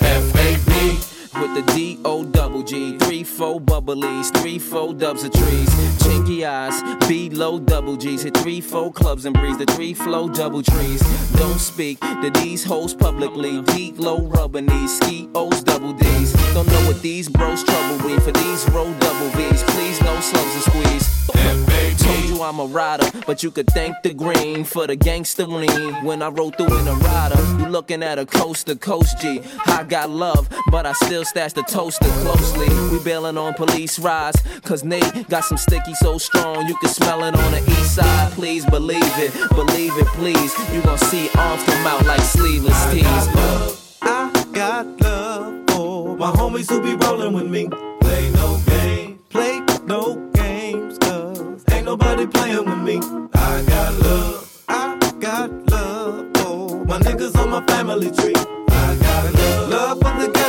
F-A-B. 0.00 1.09
With 1.34 1.54
the 1.54 1.72
D 1.72 1.98
O 2.04 2.24
double 2.24 2.62
G. 2.62 2.98
Three, 2.98 3.24
four 3.24 3.60
bubblies, 3.60 4.32
three, 4.40 4.58
four 4.58 4.94
dubs 4.94 5.24
of 5.24 5.32
trees. 5.32 5.68
Chinky 6.02 6.46
eyes, 6.46 6.82
B 7.08 7.30
low 7.30 7.58
double 7.58 7.96
G's. 7.96 8.22
Hit 8.22 8.36
three, 8.36 8.60
four 8.60 8.92
clubs 8.92 9.24
and 9.24 9.34
breeze. 9.34 9.58
The 9.58 9.66
three 9.66 9.94
flow 9.94 10.28
double 10.28 10.62
trees. 10.62 11.00
Don't 11.32 11.58
speak 11.58 12.00
to 12.00 12.30
these 12.34 12.64
hoes 12.64 12.94
publicly. 12.94 13.62
Deep 13.62 13.98
low 13.98 14.22
rubber 14.26 14.62
knees, 14.62 14.96
ski 14.96 15.28
O's 15.34 15.62
double 15.62 15.92
D's. 15.92 16.32
Don't 16.54 16.66
know 16.66 16.86
what 16.86 17.00
these 17.02 17.28
bros 17.28 17.64
trouble 17.64 18.08
me 18.08 18.18
for 18.20 18.32
these 18.32 18.68
roll 18.70 18.92
double 18.94 19.30
V's. 19.30 19.62
Please 19.64 20.00
no 20.02 20.20
slugs 20.20 20.56
or 20.56 20.70
squeeze. 20.70 21.20
Told 22.40 22.54
you 22.54 22.60
you 22.60 22.62
I'm 22.62 22.70
a 22.70 22.72
rider, 22.72 23.10
but 23.26 23.42
you 23.42 23.50
could 23.50 23.66
thank 23.68 24.02
the 24.02 24.14
green 24.14 24.64
for 24.64 24.86
the 24.86 24.96
gangster 24.96 25.46
lean. 25.46 26.04
When 26.04 26.22
I 26.22 26.28
roll 26.28 26.50
through 26.50 26.74
in 26.78 26.88
a 26.88 26.94
rider, 26.94 27.38
you 27.58 27.68
looking 27.68 28.02
at 28.02 28.18
a 28.18 28.24
coast 28.24 28.66
to 28.68 28.76
coast 28.76 29.20
G. 29.20 29.42
I 29.66 29.84
got 29.84 30.10
love, 30.10 30.48
but 30.70 30.86
I 30.86 30.92
still 30.92 31.24
stash 31.24 31.52
the 31.52 31.62
toaster 31.62 32.08
closely. 32.22 32.68
We 32.90 33.02
bailing 33.04 33.36
on 33.36 33.54
police 33.54 33.98
rides, 33.98 34.40
cause 34.62 34.84
Nate 34.84 35.28
got 35.28 35.44
some 35.44 35.58
sticky 35.58 35.94
so 35.94 36.18
strong 36.18 36.66
you 36.66 36.76
can 36.76 36.88
smell 36.88 37.24
it 37.24 37.34
on 37.34 37.52
the 37.52 37.60
east 37.60 37.96
side. 37.96 38.32
Please 38.32 38.64
believe 38.66 39.02
it, 39.18 39.32
believe 39.50 39.92
it, 39.98 40.06
please. 40.08 40.52
You 40.72 40.80
gon' 40.82 40.98
see 40.98 41.28
arms 41.36 41.62
come 41.64 41.86
out 41.86 42.06
like 42.06 42.20
sleeveless 42.20 42.92
tees. 42.92 43.04
I 44.02 44.30
got 44.52 45.00
love 45.00 45.64
for 45.68 46.16
my 46.16 46.30
homies 46.32 46.70
who 46.70 46.80
be 46.82 46.94
rolling 47.04 47.34
with 47.34 47.50
me. 47.50 47.68
Play 48.00 48.30
no 48.30 48.60
game, 48.66 49.18
play 49.28 49.60
no 49.84 50.14
games, 50.14 50.20
cause 50.20 50.20
ain't 50.20 50.29
nobody 51.90 52.24
playing 52.24 52.64
with 52.70 52.82
me. 52.88 52.98
I 53.34 53.64
got 53.66 53.92
love, 53.98 54.62
I 54.68 55.12
got 55.18 55.50
love 55.72 56.30
for 56.36 56.84
my 56.84 57.00
niggas 57.00 57.34
on 57.36 57.50
my 57.50 57.66
family 57.66 58.12
tree. 58.12 58.40
I 58.68 58.96
got 59.02 59.34
love, 59.34 59.68
love 59.70 59.96
for 59.98 60.14
the 60.22 60.39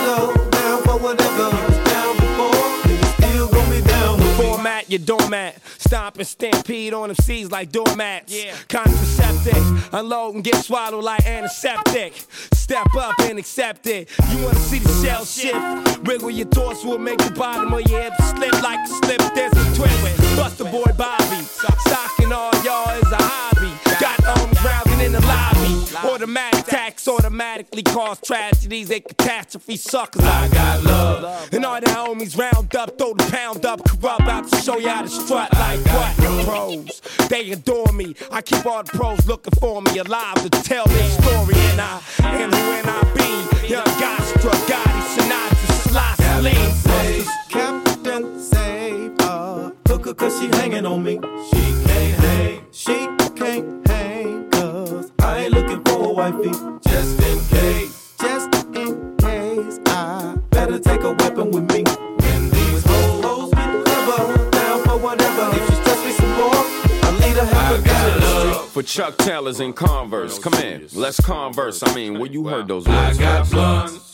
your 4.91 4.99
doormat. 4.99 5.55
Stomp 5.79 6.17
and 6.17 6.27
stampede 6.27 6.93
on 6.93 7.07
them 7.07 7.15
seeds 7.15 7.49
like 7.51 7.71
doormats. 7.71 8.33
Yeah. 8.33 8.53
Contraceptive. 8.67 9.93
Unload 9.93 10.35
and 10.35 10.43
get 10.43 10.55
swallowed 10.55 11.03
like 11.03 11.25
antiseptic. 11.25 12.13
Step 12.53 12.93
up 12.95 13.17
and 13.21 13.39
accept 13.39 13.87
it. 13.87 14.09
You 14.29 14.43
wanna 14.43 14.59
see 14.59 14.79
the 14.79 14.89
shell 15.03 15.25
shift? 15.25 16.07
Wiggle 16.07 16.31
your 16.31 16.47
thoughts 16.47 16.83
will 16.83 16.97
make 16.97 17.19
the 17.19 17.31
bottom 17.31 17.73
of 17.73 17.89
your 17.89 18.01
hips 18.01 18.29
slip 18.29 18.61
like 18.61 18.79
a 18.79 18.87
slip. 18.87 19.21
There's 19.33 19.53
a 19.53 19.75
twin. 19.75 20.35
Bust 20.35 20.57
the 20.57 20.65
boy 20.65 20.91
Bobby. 20.97 21.41
Stocking 21.45 22.31
all 22.31 22.51
y'all 22.63 22.89
is 22.97 23.11
a 23.11 23.17
hobby. 23.17 23.90
Got 24.17 24.39
arms 24.39 24.63
rounding 24.63 24.99
in 25.05 25.11
the 25.13 25.21
lobby. 25.21 26.07
Automatic 26.07 26.65
tax 26.65 27.07
automatically 27.07 27.83
cause 27.83 28.19
tragedies. 28.19 28.89
They 28.89 28.99
catastrophe 28.99 29.77
suckers. 29.77 30.23
I 30.23 30.49
got 30.49 30.83
love. 30.83 31.53
And 31.53 31.65
all 31.65 31.79
the 31.79 31.87
homies 31.87 32.37
round 32.37 32.75
up, 32.75 32.97
throw 32.97 33.13
the 33.13 33.23
pound 33.31 33.65
up, 33.65 33.83
corrupt 33.85 34.21
out 34.23 34.51
to 34.51 34.57
show 34.57 34.77
you 34.79 34.89
how 34.89 35.03
to 35.03 35.07
strut 35.07 35.53
like 35.53 35.79
what? 35.85 36.15
Pros. 36.45 37.01
They 37.29 37.51
adore 37.51 37.91
me. 37.93 38.15
I 38.31 38.41
keep 38.41 38.65
all 38.65 38.83
the 38.83 38.91
pros 38.91 39.25
looking 39.27 39.53
for 39.59 39.81
me 39.81 39.97
alive 39.99 40.35
to 40.41 40.49
tell 40.49 40.85
their 40.85 41.09
story. 41.09 41.55
And 41.55 41.81
I 41.81 42.01
am 42.21 42.51
who 42.51 42.71
and 42.71 42.87
I 42.89 43.03
be. 43.13 43.67
Young 43.67 43.85
Gostra, 43.85 44.51
Gotti, 44.67 45.01
Sinatra, 45.15 45.89
Sly, 45.89 46.15
Slim. 46.39 46.71
Say, 46.71 47.25
Captain 47.49 48.39
Save 48.39 49.11
her. 49.21 49.27
Uh, 49.27 49.71
Hooker 49.87 50.13
cause 50.13 50.37
she 50.39 50.47
hanging 50.47 50.85
on 50.85 51.03
me. 51.03 51.19
She 51.49 51.61
can't 51.85 52.19
hang. 52.19 52.65
She 52.71 52.93
can't 52.93 53.21
hang 53.21 53.21
cause 53.21 53.30
I 55.41 55.45
ain't 55.45 55.53
looking 55.55 55.81
for 55.85 56.05
a 56.05 56.13
wifey. 56.13 56.51
Just 56.87 57.19
in 57.19 57.39
case. 57.49 58.13
Just 58.21 58.53
in 58.75 59.17
case. 59.17 59.79
I 59.87 60.37
better 60.51 60.77
take 60.77 61.01
a 61.01 61.13
weapon 61.13 61.49
with 61.49 61.67
me. 61.73 61.83
When 61.83 62.49
these 62.51 62.85
hoes, 62.85 63.25
hoes 63.25 63.51
get 63.51 63.85
clever. 63.85 64.49
Down 64.51 64.83
for 64.83 64.97
whatever. 64.99 65.57
If 65.57 65.67
she 65.67 65.75
stress 65.77 66.05
me 66.05 66.11
some 66.11 66.31
more, 66.33 66.53
I'll 66.53 67.13
lead 67.13 67.37
her 67.37 67.45
half 67.45 67.79
a 67.79 67.81
gun. 67.83 68.67
For 68.67 68.83
Chuck 68.83 69.17
Taylors 69.17 69.59
and 69.59 69.75
Converse, 69.75 70.37
come 70.37 70.53
in, 70.53 70.87
let's 70.93 71.19
converse. 71.19 71.81
I 71.81 71.91
mean, 71.95 72.19
where 72.19 72.29
you 72.29 72.47
heard 72.47 72.67
those 72.67 72.87
words? 72.87 73.17
I 73.17 73.19
got 73.19 73.49
blunts. 73.49 74.10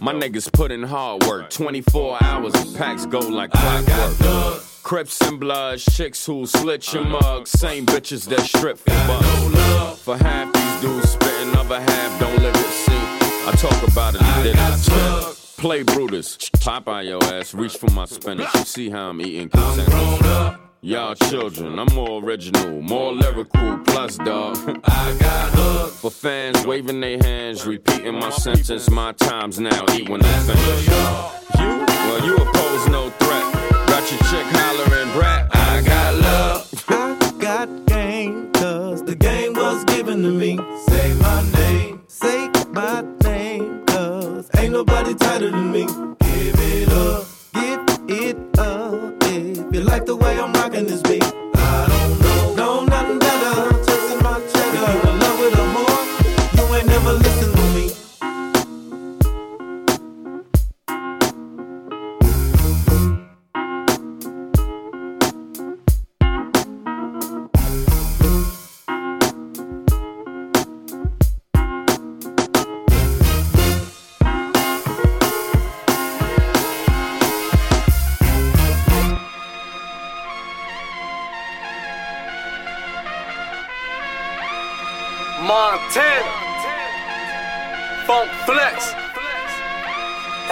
My 0.00 0.14
niggas 0.14 0.50
put 0.52 0.70
in 0.72 0.82
hard 0.82 1.24
work, 1.24 1.50
24 1.50 2.18
hours, 2.22 2.54
of 2.54 2.76
packs 2.76 3.04
go 3.06 3.18
like 3.18 3.50
clockwork. 3.50 4.62
Crips 4.82 5.20
and 5.22 5.38
bloods, 5.40 5.84
chicks 5.84 6.24
who 6.24 6.46
slit 6.46 6.92
your 6.92 7.04
mug, 7.04 7.46
same 7.46 7.84
bitches 7.84 8.28
that 8.28 8.40
strip 8.40 8.78
for 8.78 8.90
bucks. 9.06 10.00
For 10.00 10.16
half 10.16 10.52
these 10.52 10.80
dudes 10.80 11.10
spitting, 11.10 11.56
other 11.56 11.80
half 11.80 12.20
don't 12.20 12.40
live 12.40 12.54
it. 12.54 12.58
See, 12.58 12.94
I 12.94 13.52
talk 13.56 13.88
about 13.88 14.14
it, 14.14 14.22
and 14.22 14.44
did 14.44 14.56
it. 14.56 15.36
Play 15.58 15.82
Brutus, 15.82 16.38
pop 16.60 16.88
out 16.88 17.04
your 17.04 17.22
ass, 17.24 17.52
reach 17.54 17.76
for 17.76 17.90
my 17.90 18.04
spinach. 18.04 18.54
You 18.54 18.60
see 18.60 18.90
how 18.90 19.10
I'm 19.10 19.20
eating 19.20 19.48
consent. 19.48 20.60
Y'all 20.86 21.16
children, 21.16 21.80
I'm 21.80 21.92
more 21.96 22.22
original, 22.22 22.80
more 22.80 23.12
lyrical, 23.12 23.76
plus 23.86 24.18
dog. 24.18 24.56
I 24.84 25.16
got 25.18 25.50
hooked. 25.50 25.96
For 25.96 26.12
fans 26.12 26.64
waving 26.64 27.00
their 27.00 27.18
hands, 27.18 27.66
repeating 27.66 28.14
my 28.14 28.30
sentence, 28.30 28.88
my 28.88 29.10
time's 29.10 29.58
now, 29.58 29.84
eat 29.94 30.08
when 30.08 30.22
I 30.22 30.38
finish. 30.44 30.86
You? 31.58 31.86
Well, 32.06 32.24
you 32.24 32.36
oppose 32.36 32.88
no 32.88 33.10
threat. 33.18 33.52
Got 33.88 34.08
your 34.12 34.20
chick 34.30 34.46
hollering, 34.54 35.12
brat. 35.12 35.50
I 35.56 35.82
got 35.82 36.14
love. 36.14 36.84
I 36.86 37.32
got 37.40 37.86
game, 37.86 38.52
cause 38.52 39.02
the 39.02 39.16
game 39.16 39.54
was 39.54 39.82
given 39.86 40.22
to 40.22 40.30
me. 40.30 40.56
Say 40.86 41.14
my 41.14 41.50
name, 41.50 42.04
say 42.06 42.48
my 42.70 43.04
name, 43.24 43.84
cause 43.86 44.48
ain't 44.56 44.72
nobody 44.72 45.16
tighter 45.16 45.50
than 45.50 45.72
me. 45.72 45.86
Give 45.86 46.54
it 46.60 46.88
up, 46.90 47.26
give 47.54 47.80
it 47.80 48.36
up. 48.36 48.45
If 48.45 48.45
you 49.76 49.82
like 49.82 50.06
the 50.06 50.16
way 50.16 50.40
I'm 50.40 50.54
rocking 50.54 50.86
this 50.86 51.02
beat, 51.02 51.15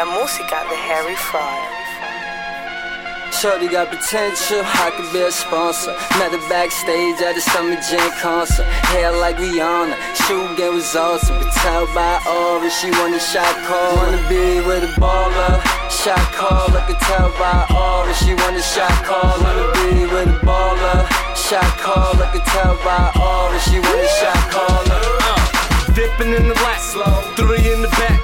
La 0.04 0.10
música 0.10 0.64
de 0.68 0.76
Harry 0.76 1.16
Fraud. 1.16 1.64
Shorty 3.32 3.68
got 3.68 3.88
potential, 3.88 4.60
I 4.62 4.92
could 4.94 5.10
be 5.14 5.22
a 5.22 5.32
sponsor. 5.32 5.96
Met 6.18 6.32
her 6.32 6.46
backstage 6.46 7.22
at 7.22 7.34
the 7.34 7.40
Summer 7.40 7.80
Jam 7.80 8.10
concert. 8.20 8.66
Hair 8.92 9.12
like 9.12 9.36
Rihanna, 9.36 9.96
shoe 10.26 10.54
game 10.56 10.74
was 10.74 10.94
awesome. 10.94 11.38
But 11.38 11.50
tell 11.54 11.86
by 11.94 12.20
all 12.26 12.60
Aura, 12.60 12.68
she 12.68 12.90
want 12.90 13.18
shot 13.18 13.56
call. 13.64 13.96
Wanna 13.96 14.20
be 14.28 14.60
with 14.68 14.84
a 14.84 14.92
baller, 15.00 15.56
shot 15.88 16.20
call. 16.36 16.68
I 16.76 16.84
could 16.86 17.00
tell 17.00 17.30
by 17.40 17.64
all 17.70 18.04
Aura, 18.04 18.12
she 18.12 18.34
want 18.34 18.60
shot 18.60 18.92
call. 19.08 19.40
Wanna 19.40 19.72
be 19.72 20.04
with 20.04 20.28
a 20.28 20.38
baller, 20.44 21.00
shot 21.32 21.70
call. 21.80 22.12
I 22.20 22.28
could 22.30 22.44
tell 22.44 22.76
by 22.84 23.10
all 23.16 23.48
Aura, 23.48 23.58
she 23.60 23.80
want 23.80 24.04
a 24.04 24.08
shot 24.20 24.42
call. 24.52 25.23
Dipping 25.94 26.34
in 26.34 26.48
the 26.48 26.54
lap, 26.54 26.82
three 27.36 27.70
in 27.70 27.80
the 27.80 27.88
back, 28.02 28.18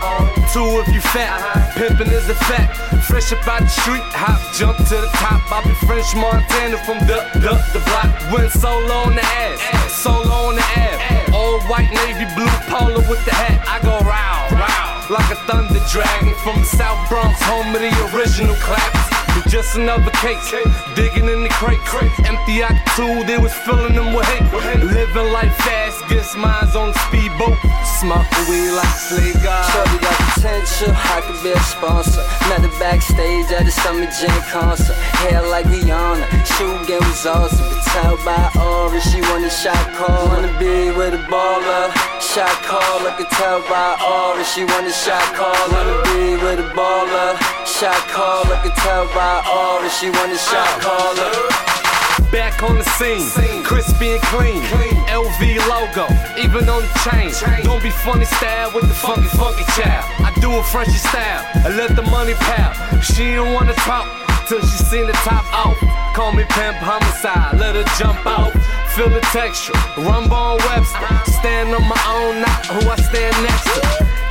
two 0.53 0.83
if 0.83 0.89
you 0.93 1.01
fat. 1.01 1.39
Pimping 1.79 2.11
is 2.11 2.29
a 2.29 2.35
fact. 2.35 2.77
Fresh 3.07 3.33
up 3.33 3.47
out 3.47 3.63
the 3.63 3.69
street, 3.69 4.03
hop, 4.11 4.43
jump 4.59 4.77
to 4.77 4.97
the 4.99 5.11
top. 5.15 5.41
I 5.53 5.63
be 5.63 5.71
French 5.87 6.11
Montana 6.17 6.79
from 6.83 6.99
the 7.07 7.23
the 7.39 7.55
the 7.71 7.79
block. 7.87 8.11
Went 8.35 8.51
solo 8.51 9.07
on 9.07 9.15
the 9.15 9.23
ass, 9.23 9.95
solo 10.03 10.51
on 10.51 10.57
the 10.57 10.67
ab. 10.75 11.33
Old 11.33 11.63
white 11.71 11.91
navy 11.95 12.27
blue 12.35 12.51
polo 12.67 13.07
with 13.09 13.25
the 13.25 13.35
hat. 13.39 13.63
I 13.71 13.79
go 13.87 14.03
round, 14.03 14.51
row 14.59 15.15
like 15.15 15.31
a 15.31 15.39
thunder 15.47 15.79
dragon 15.91 16.35
from 16.43 16.59
the 16.59 16.67
South 16.67 17.09
Bronx, 17.09 17.41
home 17.43 17.75
of 17.75 17.81
the 17.81 17.91
original 18.15 18.55
claps. 18.57 19.10
Just 19.49 19.77
another 19.77 20.11
case, 20.23 20.51
digging 20.95 21.29
in 21.29 21.43
the 21.43 21.49
crate. 21.51 21.81
Empty 22.25 22.61
the 22.61 22.71
two, 22.95 23.25
they 23.27 23.39
was 23.39 23.53
filling 23.67 23.95
them 23.95 24.15
with 24.15 24.27
hate. 24.27 24.47
Living 24.83 25.33
life 25.33 25.55
fast, 25.67 26.07
gets 26.09 26.37
mines 26.37 26.77
on 26.77 26.93
the 26.93 26.99
speedboat. 27.07 27.59
Smoking 27.99 28.45
weed 28.49 28.71
like 28.71 28.95
Slay 28.95 29.33
God. 29.43 29.67
Shorty 29.73 29.99
got 29.99 30.17
potential, 30.35 30.93
I 30.95 31.21
could 31.27 31.43
be 31.43 31.51
a 31.51 31.61
sponsor. 31.61 32.23
Met 32.49 32.63
her 32.63 32.75
backstage 32.79 33.51
at 33.51 33.65
the 33.67 33.73
Summer 33.73 34.07
Jam 34.07 34.41
concert. 34.51 34.97
Hair 35.21 35.43
like 35.51 35.67
Rihanna, 35.67 36.27
shoe 36.55 36.79
game 36.87 37.03
was 37.03 37.27
awesome. 37.27 37.59
But 37.59 37.83
tell 37.91 38.17
by 38.25 38.51
Aura, 38.55 39.01
she 39.01 39.21
want 39.21 39.45
a 39.45 39.51
shot 39.51 39.83
call. 39.99 40.29
Wanna 40.29 40.55
be 40.59 40.91
with 40.95 41.15
a 41.15 41.23
baller, 41.27 41.91
shot 42.23 42.55
call. 42.63 43.03
I 43.07 43.15
could 43.19 43.31
tell 43.31 43.61
by 43.67 43.99
Aura, 43.99 44.45
she 44.45 44.65
want 44.65 44.87
a 44.87 44.93
shot 44.95 45.27
call. 45.35 45.59
Wanna 45.75 45.99
be 46.07 46.39
with 46.39 46.61
a 46.61 46.69
baller, 46.73 47.35
shot 47.71 48.03
call. 48.11 48.43
I 48.51 48.59
could 48.63 48.75
tell 48.83 49.07
by 49.15 49.47
Aura, 49.47 49.89
she 49.89 50.11
want 50.11 50.33
a 50.33 50.39
shot 50.39 50.67
uh. 50.67 50.83
caller. 50.83 51.71
Back 52.31 52.63
on 52.63 52.79
the 52.79 52.85
scene, 52.99 53.63
crispy 53.63 54.13
and 54.13 54.23
clean. 54.31 54.63
LV 55.11 55.41
logo, 55.67 56.07
even 56.39 56.69
on 56.69 56.83
the 56.83 56.93
chain. 57.03 57.31
Don't 57.65 57.83
be 57.83 57.91
funny 57.91 58.25
style 58.25 58.71
with 58.75 58.87
the 58.87 58.95
funky, 58.95 59.27
funky 59.35 59.65
child. 59.75 60.07
I 60.23 60.31
do 60.41 60.51
a 60.59 60.63
Frenchy 60.63 60.99
style, 60.99 61.43
I 61.67 61.75
let 61.75 61.97
the 61.97 62.03
money 62.03 62.35
pal. 62.35 62.75
She 63.01 63.35
don't 63.35 63.53
wanna 63.53 63.75
talk, 63.87 64.07
till 64.47 64.61
she 64.61 64.79
seen 64.85 65.07
the 65.07 65.13
top 65.27 65.47
off. 65.53 65.79
Call 66.15 66.33
me 66.33 66.45
pimp 66.51 66.77
homicide, 66.79 67.59
let 67.59 67.75
her 67.75 67.87
jump 67.99 68.25
out. 68.27 68.53
Feel 68.95 69.11
the 69.11 69.21
texture, 69.33 69.75
Rumble 69.97 70.35
on 70.35 70.59
Webster. 70.71 71.33
Stand 71.39 71.75
on 71.75 71.83
my 71.83 72.03
own, 72.07 72.43
not 72.43 72.67
who 72.67 72.91
I 72.91 72.97
stand 72.97 73.35
next 73.43 73.65
to. 73.75 73.81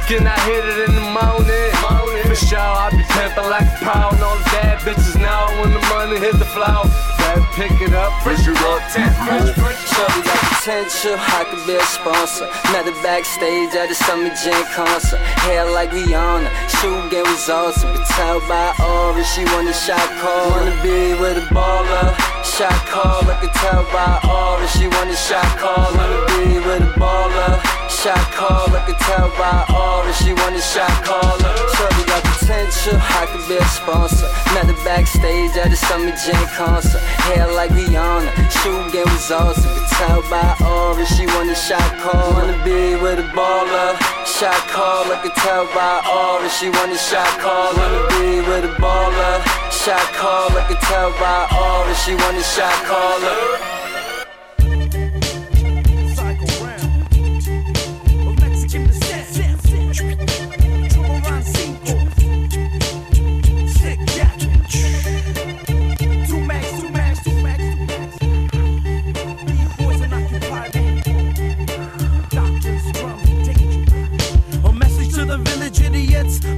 Can 0.07 0.25
I 0.25 0.39
hit 0.47 0.63
it 0.65 0.89
in 0.89 0.95
the 0.95 1.01
morning? 1.01 1.98
Sure, 2.47 2.57
I 2.57 2.89
be 2.89 3.03
pimping 3.03 3.49
like 3.51 3.67
a 3.67 3.77
pound. 3.83 4.23
All 4.23 4.37
the 4.37 4.43
bad 4.55 4.79
bitches 4.79 5.19
now 5.19 5.51
when 5.59 5.73
the 5.75 5.83
money 5.91 6.17
hit 6.17 6.39
the 6.39 6.47
floor. 6.47 6.87
Better 7.19 7.45
pick 7.53 7.75
it 7.83 7.93
up, 7.93 8.15
fresh 8.23 8.41
you 8.47 8.55
up, 8.71 8.81
10 8.89 9.11
French, 9.27 9.51
French. 9.59 9.81
Shorty 9.91 10.21
got 10.23 10.39
potential, 10.55 11.19
I 11.19 11.43
could 11.51 11.61
be 11.67 11.75
a 11.75 11.83
sponsor. 11.83 12.47
Met 12.71 12.87
her 12.87 12.95
backstage 13.03 13.75
at 13.75 13.89
the 13.89 13.95
Summer 13.95 14.31
Jam 14.39 14.63
concert. 14.73 15.19
Hair 15.45 15.69
like 15.71 15.91
Rihanna, 15.91 16.49
shoe 16.79 17.05
game 17.11 17.27
was 17.27 17.49
awesome. 17.49 17.91
But 17.91 18.07
tell 18.15 18.39
by 18.47 18.73
aura, 18.81 19.23
she 19.23 19.43
want 19.51 19.67
a 19.67 19.75
shot 19.75 20.09
call. 20.23 20.49
Wanna 20.49 20.73
be 20.81 21.13
with 21.19 21.43
a 21.43 21.45
baller. 21.53 22.15
Shot 22.41 22.79
call, 22.87 23.19
I 23.29 23.35
could 23.41 23.53
tell 23.59 23.83
by 23.91 24.15
aura, 24.25 24.67
she 24.73 24.87
want 24.87 25.11
a 25.11 25.15
shot 25.15 25.45
call. 25.59 25.91
Wanna 25.91 26.23
be 26.33 26.57
with 26.65 26.87
a 26.87 26.91
baller. 26.97 27.78
Shot 27.99 28.31
call, 28.31 28.71
I 28.71 28.79
could 28.87 28.95
tell 29.03 29.27
by 29.35 29.67
aura, 29.75 30.13
she 30.23 30.31
want 30.31 30.55
a 30.55 30.63
shot 30.63 30.87
caller. 31.03 31.51
Shorty 31.75 32.07
got 32.07 32.23
potential, 32.23 32.95
I 32.95 33.27
could 33.27 33.43
be 33.43 33.59
a 33.59 33.67
sponsor. 33.67 34.31
Met 34.55 34.71
her 34.71 34.83
backstage 34.87 35.51
at 35.59 35.67
the 35.67 35.75
Summer 35.75 36.15
Jam 36.15 36.47
concert. 36.55 37.03
Hair 37.27 37.51
like 37.51 37.71
Rihanna, 37.75 38.31
shoe 38.63 38.87
game 38.95 39.03
was 39.03 39.29
awesome. 39.35 39.67
Could 39.75 39.91
tell 39.99 40.23
by 40.31 40.47
aura, 40.63 41.03
she 41.11 41.27
want 41.27 41.51
a 41.51 41.55
shot 41.59 41.91
call. 41.99 42.39
Wanna 42.39 42.55
be 42.63 42.95
with 42.95 43.19
a 43.19 43.27
baller. 43.35 43.99
Shot 44.23 44.55
call, 44.71 45.03
I 45.11 45.19
could 45.19 45.35
tell 45.35 45.67
by 45.75 45.99
aura, 46.07 46.47
she 46.47 46.71
want 46.71 46.95
a 46.95 46.97
shot 46.97 47.27
call. 47.43 47.75
Wanna 47.75 48.07
be 48.15 48.39
with 48.47 48.63
a 48.63 48.73
baller. 48.79 49.43
Shot 49.75 50.07
call, 50.15 50.47
I 50.55 50.63
could 50.71 50.79
tell 50.87 51.11
by 51.19 51.51
aura, 51.51 51.93
she 51.99 52.15
want 52.15 52.39
a 52.39 52.43
shot 52.47 52.79
caller. 52.87 53.78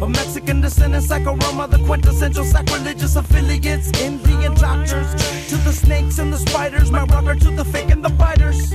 Of 0.02 0.10
Mexican 0.10 0.62
descent 0.62 0.95
and 0.95 1.04
psycho 1.04 1.36
Roma, 1.36 1.68
the 1.68 1.78
quintessential 1.86 2.43
sacrilegious 2.43 3.16
affiliates. 3.16 3.91
Indian 4.02 4.54
doctors 4.56 5.12
to 5.49 5.56
the 5.58 5.72
snakes 5.72 6.18
and 6.18 6.34
the 6.34 6.38
spiders, 6.38 6.89
my 6.91 7.04
rubber 7.04 7.36
to 7.36 7.52
the 7.52 7.66
fake 7.66 7.91
and 7.91 8.04
the 8.04 8.10
biters. 8.10 8.72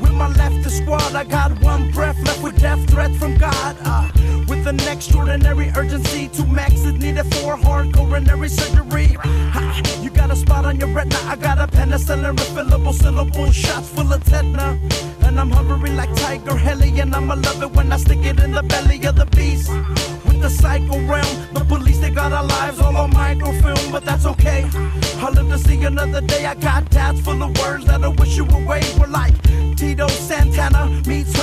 With 0.00 0.12
my 0.12 0.28
left 0.28 0.62
the 0.64 0.70
squad, 0.70 1.14
I 1.14 1.24
got 1.24 1.52
one 1.60 1.90
breath 1.92 2.20
left 2.26 2.42
with 2.42 2.60
death 2.60 2.88
threat 2.90 3.14
from 3.16 3.36
God. 3.36 3.76
Uh, 3.84 4.10
with 4.48 4.66
an 4.66 4.80
extraordinary 4.80 5.70
urgency, 5.76 6.28
two 6.28 6.46
maxes 6.46 6.94
needed 6.94 7.26
for 7.34 7.56
hard 7.56 7.94
coronary 7.94 8.48
surgery. 8.48 9.16
Ha, 9.22 9.82
you 10.02 10.10
got 10.10 10.30
a 10.30 10.36
spot 10.36 10.64
on 10.64 10.78
your 10.80 10.88
retina, 10.88 11.18
I 11.26 11.36
got 11.36 11.58
a 11.58 11.66
penicillin 11.66 12.36
refillable 12.36 12.94
syllable 12.94 13.52
shots 13.52 13.88
full 13.88 14.12
of 14.12 14.24
tetna. 14.24 14.78
And 15.24 15.38
I'm 15.38 15.50
hovering 15.50 15.96
like 15.96 16.14
Tiger 16.16 16.56
Helly, 16.56 17.00
and 17.00 17.14
I'ma 17.14 17.34
love 17.34 17.62
it 17.62 17.70
when 17.72 17.92
I 17.92 17.96
stick 17.96 18.24
it 18.24 18.40
in 18.40 18.52
the 18.52 18.62
belly 18.62 19.04
of 19.04 19.16
the 19.16 19.26
beast. 19.26 19.70
The 20.44 20.50
psycho 20.50 20.98
realm, 21.06 21.54
the 21.54 21.64
police 21.66 22.00
they 22.00 22.10
got 22.10 22.30
our 22.30 22.44
lives 22.44 22.78
all 22.78 22.94
on 22.98 23.14
microfilm, 23.14 23.90
but 23.90 24.04
that's 24.04 24.26
okay. 24.26 24.68
I 25.16 25.30
live 25.30 25.48
to 25.48 25.58
see 25.58 25.82
another 25.84 26.20
day. 26.20 26.44
I 26.44 26.54
got 26.54 26.90
tabs 26.90 27.22
full 27.22 27.42
of 27.42 27.56
words 27.60 27.86
that 27.86 28.04
I 28.04 28.08
wish 28.08 28.36
you 28.36 28.44
away. 28.48 28.82
We're 29.00 29.06
like 29.06 29.32
Tito 29.74 30.06
Santana 30.08 31.00
meets 31.06 31.33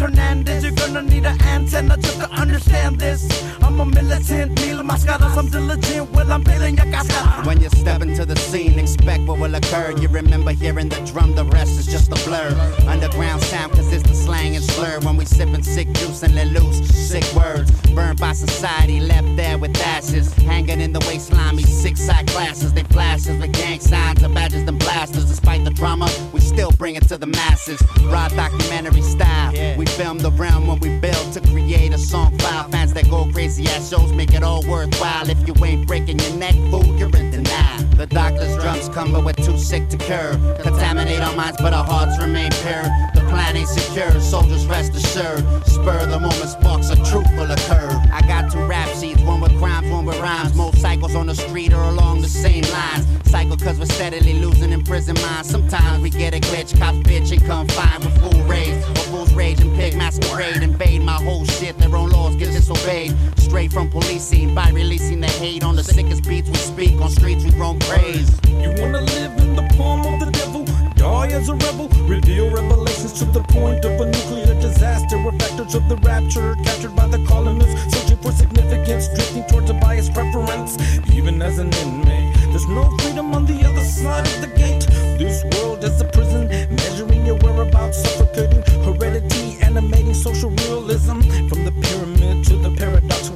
Hernandez. 0.00 0.64
You're 0.64 0.72
gonna 0.72 1.02
need 1.02 1.26
an 1.26 1.40
antenna 1.42 1.96
just 1.96 2.18
to 2.20 2.30
understand 2.30 2.98
this. 2.98 3.28
I'm 3.62 3.78
a 3.78 3.84
militant, 3.84 4.58
Mil 4.60 4.82
Mascaras, 4.82 5.36
I'm 5.36 5.48
diligent. 5.48 6.10
Well, 6.12 6.32
I'm 6.32 6.42
bailing 6.42 6.76
your 6.76 6.86
cascara. 6.86 7.46
When 7.46 7.60
you 7.60 7.68
step 7.68 8.02
into 8.02 8.24
the 8.24 8.36
scene, 8.36 8.78
expect 8.78 9.24
what 9.24 9.38
will 9.38 9.54
occur. 9.54 9.92
You 9.98 10.08
remember 10.08 10.52
hearing 10.52 10.88
the 10.88 11.00
drum, 11.12 11.34
the 11.34 11.44
rest 11.44 11.78
is 11.78 11.86
just 11.86 12.08
a 12.10 12.24
blur. 12.26 12.50
Underground 12.88 13.42
sound, 13.42 13.72
cause 13.72 13.92
it's 13.92 14.02
the 14.02 14.14
slang 14.14 14.56
and 14.56 14.64
slur. 14.64 14.98
When 15.00 15.16
we 15.16 15.24
sipping 15.24 15.62
sick 15.62 15.92
juice 15.92 16.22
and 16.22 16.34
let 16.34 16.48
loose, 16.48 16.78
sick 16.88 17.24
words. 17.34 17.70
Burned 17.94 18.18
by 18.18 18.32
society, 18.32 19.00
left 19.00 19.36
there 19.36 19.58
with 19.58 19.78
ashes. 19.82 20.32
Hanging 20.34 20.80
in 20.80 20.92
the 20.92 21.00
waistline, 21.00 21.56
me 21.56 21.62
six 21.62 22.00
side 22.00 22.26
classes. 22.28 22.72
They 22.72 22.84
flashes 22.84 23.38
with 23.38 23.52
gang 23.52 23.80
signs 23.80 24.22
and 24.22 24.34
badges 24.34 24.66
and 24.66 24.78
blasters. 24.78 25.26
Despite 25.26 25.64
the 25.64 25.70
drama, 25.70 26.08
we 26.32 26.40
still 26.40 26.72
bring 26.72 26.96
it 26.96 27.06
to 27.08 27.18
the 27.18 27.26
masses. 27.26 27.80
Raw 28.04 28.28
documentary 28.28 29.02
style. 29.02 29.52
We 29.76 29.86
film 29.90 30.18
the 30.18 30.30
realm 30.32 30.66
when 30.66 30.78
we 30.80 30.98
build 30.98 31.32
to 31.32 31.40
create 31.40 31.92
a 31.92 31.98
song 31.98 32.36
file. 32.38 32.68
Fans 32.70 32.92
that 32.94 33.08
go 33.08 33.30
crazy 33.32 33.66
at 33.66 33.82
shows 33.82 34.12
make 34.12 34.34
it 34.34 34.42
all 34.42 34.62
worthwhile. 34.68 35.28
If 35.28 35.46
you 35.46 35.54
ain't 35.64 35.86
breaking 35.86 36.18
your 36.18 36.34
neck, 36.36 36.54
fool, 36.70 36.84
you're 36.96 37.14
in 37.16 37.30
denial. 37.30 37.84
The 37.96 38.06
doctor's 38.06 38.56
drums 38.56 38.88
come, 38.88 39.12
but 39.12 39.24
we're 39.24 39.32
too 39.32 39.58
sick 39.58 39.88
to 39.90 39.98
cure. 39.98 40.32
Contaminate 40.62 41.20
our 41.20 41.34
minds, 41.36 41.58
but 41.60 41.74
our 41.74 41.84
hearts 41.84 42.18
remain 42.18 42.50
pure. 42.62 42.84
The 43.14 43.26
plan 43.28 43.56
ain't 43.56 43.68
secure, 43.68 44.10
soldiers 44.20 44.66
rest 44.66 44.94
assured. 44.94 45.44
Spur 45.66 46.06
the 46.06 46.18
moment, 46.18 46.48
sparks 46.48 46.90
a 46.90 46.96
truth 46.96 47.28
will 47.36 47.50
occur. 47.50 47.90
I 48.12 48.22
got 48.26 48.50
two 48.50 48.64
rap 48.64 48.88
sheets, 48.96 49.20
one 49.22 49.40
with 49.40 49.56
crimes, 49.58 49.90
one 49.90 50.06
with 50.06 50.18
rhymes. 50.20 50.54
Most 50.54 50.80
cycles 50.80 51.14
on 51.14 51.26
the 51.26 51.34
street 51.34 51.72
are 51.72 51.84
along 51.84 52.22
the 52.22 52.28
same 52.28 52.64
lines. 52.64 53.06
Cycle 53.30 53.56
cause 53.56 53.78
we're 53.78 53.84
steadily 53.84 54.34
losing 54.34 54.72
in 54.72 54.82
prison 54.82 55.14
minds. 55.22 55.50
Sometimes 55.50 56.02
we 56.02 56.10
get 56.10 56.34
a 56.34 56.40
glitch, 56.40 56.76
cops 56.78 56.98
bitch 56.98 57.30
and 57.32 57.40
confined 57.44 58.04
with 58.04 58.18
full 58.20 58.42
rage. 58.44 58.82
Or 58.88 58.94
fools 59.10 59.32
rage 59.34 59.60
and 59.60 59.76
pig 59.80 59.96
masquerade. 59.96 60.62
Invade 60.62 61.02
my 61.02 61.18
whole 61.24 61.44
shit, 61.46 61.78
their 61.78 61.94
own 61.96 62.10
laws 62.10 62.36
get 62.36 62.52
disobeyed. 62.52 63.16
Straight 63.38 63.72
from 63.72 63.90
policing 63.90 64.54
by 64.54 64.68
releasing 64.70 65.20
the 65.20 65.32
hate 65.42 65.64
on 65.64 65.74
the 65.74 65.82
sickest 65.82 66.22
beats 66.28 66.48
we 66.48 66.56
speak. 66.56 67.00
On 67.00 67.10
streets 67.10 67.42
we 67.44 67.50
roam 67.58 67.78
praise. 67.90 68.30
You 68.46 68.70
wanna 68.80 69.00
live 69.00 69.32
in 69.44 69.56
the 69.56 69.66
palm 69.76 70.00
of 70.06 70.20
the 70.20 70.30
devil, 70.30 70.64
die 70.94 71.28
as 71.28 71.48
a 71.48 71.54
rebel, 71.54 71.88
reveal 72.14 72.50
revelations 72.50 73.14
to 73.20 73.24
the 73.24 73.42
point 73.56 73.84
of 73.84 73.92
a 74.00 74.06
nuclear 74.06 74.54
disaster. 74.60 75.16
We're 75.24 75.38
factors 75.38 75.74
of 75.74 75.88
the 75.88 75.96
rapture, 76.08 76.54
captured 76.66 76.94
by 76.94 77.06
the 77.08 77.24
colonists, 77.24 77.74
searching 77.92 78.18
for 78.18 78.32
significance, 78.32 79.08
drifting 79.08 79.44
towards 79.48 79.70
a 79.70 79.74
biased 79.74 80.12
preference. 80.12 80.76
Even 81.10 81.40
as 81.40 81.58
an 81.58 81.72
inmate, 81.82 82.34
there's 82.50 82.68
no 82.68 82.84
freedom 82.98 83.34
on 83.34 83.46
the 83.46 83.64
other 83.64 83.84
side 83.84 84.26
of 84.26 84.40
the 84.42 84.52
gate. 84.62 84.84
This 85.18 85.42
world 85.52 85.82
is 85.84 86.00
a 86.00 86.04
prison, 86.04 86.48
measuring 86.76 87.24
your 87.24 87.36
whereabouts, 87.36 88.19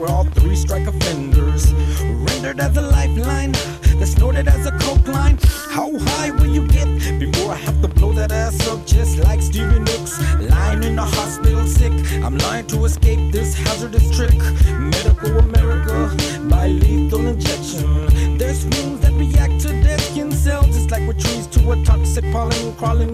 where 0.04 0.14
all 0.14 0.24
three 0.24 0.56
strike 0.56 0.86
offenders. 0.86 1.72
Rendered 2.02 2.60
as 2.60 2.76
a 2.76 2.82
lifeline, 2.82 3.52
that's 3.98 4.12
snorted 4.12 4.48
as 4.48 4.66
a 4.66 4.72
coke 4.78 5.06
line. 5.08 5.38
How 5.70 5.90
high 5.98 6.30
will 6.30 6.46
you 6.46 6.66
get 6.68 6.86
before 7.18 7.52
I 7.52 7.56
have 7.56 7.80
to 7.82 7.88
blow 7.88 8.12
that 8.12 8.32
ass 8.32 8.66
up 8.68 8.86
just 8.86 9.18
like 9.18 9.40
Stevie 9.40 9.80
Nicks? 9.80 10.20
Lying 10.40 10.82
in 10.82 10.96
the 10.96 11.04
hospital 11.04 11.66
sick, 11.66 11.92
I'm 12.22 12.36
lying 12.38 12.66
to 12.68 12.84
escape 12.84 13.32
this 13.32 13.54
hazardous 13.54 14.14
trick. 14.16 14.38
Medical 14.78 15.38
America 15.38 16.14
by 16.50 16.68
lethal 16.68 17.26
injection. 17.26 18.36
There's 18.36 18.64
rooms 18.64 19.00
that 19.00 19.12
react 19.12 19.60
to 19.62 19.68
their 19.68 19.98
skin 19.98 20.32
cells, 20.32 20.66
just 20.66 20.90
like 20.90 21.06
we're 21.06 21.14
trees 21.14 21.46
to 21.48 21.72
a 21.72 21.84
toxic 21.84 22.24
pollen 22.32 22.74
crawling 22.76 23.13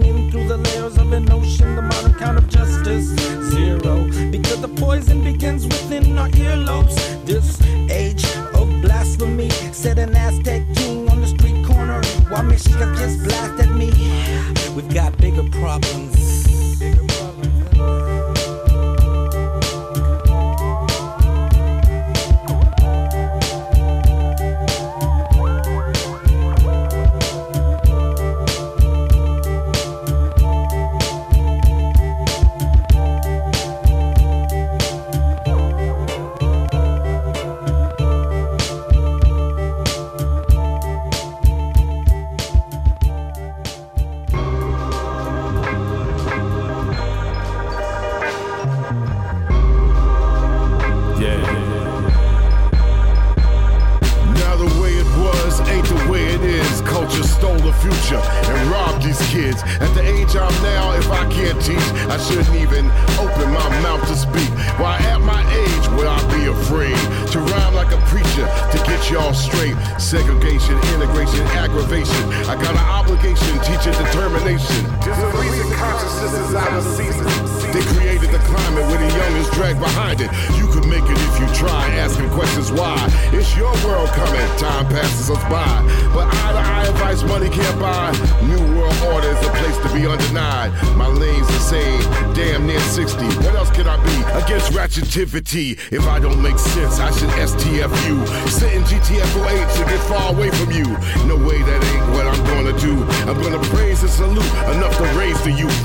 against 94.51 94.73
ratchetivity? 94.73 95.79
If 95.93 96.07
I 96.07 96.19
don't 96.19 96.41
make 96.41 96.59
sense, 96.59 96.99
I 96.99 97.09
should 97.11 97.29
STFU. 97.39 98.27
Sitting 98.49 98.83
GTFO 98.83 99.47
8 99.47 99.77
to 99.77 99.83
get 99.87 99.99
far 100.11 100.33
away 100.33 100.51
from 100.51 100.71
you. 100.71 100.83
No 101.23 101.37
way 101.39 101.63
that 101.63 101.79
ain't 101.79 102.07
what 102.11 102.27
I'm 102.27 102.43
gonna 102.51 102.75
do. 102.77 102.99
I'm 103.31 103.39
gonna 103.41 103.63
praise 103.71 104.03
and 104.03 104.11
salute 104.11 104.43
enough 104.75 104.97
to 104.97 105.07
raise 105.15 105.39
the 105.43 105.51
youth. 105.51 105.79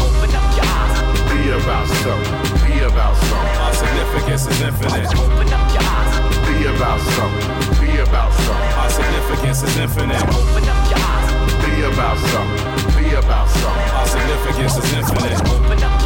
Open 0.00 0.32
up 0.32 0.48
your 0.56 0.64
eyes. 0.64 0.96
Be 1.28 1.52
about 1.60 1.86
something. 2.00 2.32
Be 2.64 2.80
about 2.88 3.16
something. 3.20 3.56
Our 3.60 3.74
significance 3.84 4.46
is 4.48 4.60
infinite. 4.64 5.12
Open 5.12 5.52
up 5.52 5.66
your 5.76 5.84
eyes. 5.84 6.16
Be 6.48 6.56
about 6.72 7.00
something. 7.12 7.44
Be 7.84 8.00
about 8.00 8.32
something. 8.32 8.72
Our 8.80 8.90
significance 8.96 9.60
is 9.60 9.76
infinite. 9.76 10.24
Open 10.24 10.64
up 10.64 10.82
your 10.88 11.04
eyes. 11.04 11.28
Be 11.68 11.84
about 11.84 12.16
something. 12.32 12.96
Be 12.96 13.12
about 13.12 13.48
something. 13.60 13.90
Our 13.92 14.08
significance 14.08 14.74
is 14.80 14.88
infinite. 14.96 15.36
Open 15.52 15.84
up 15.84 15.84
your 15.84 15.84
eyes. 15.84 16.04
Be 16.04 16.05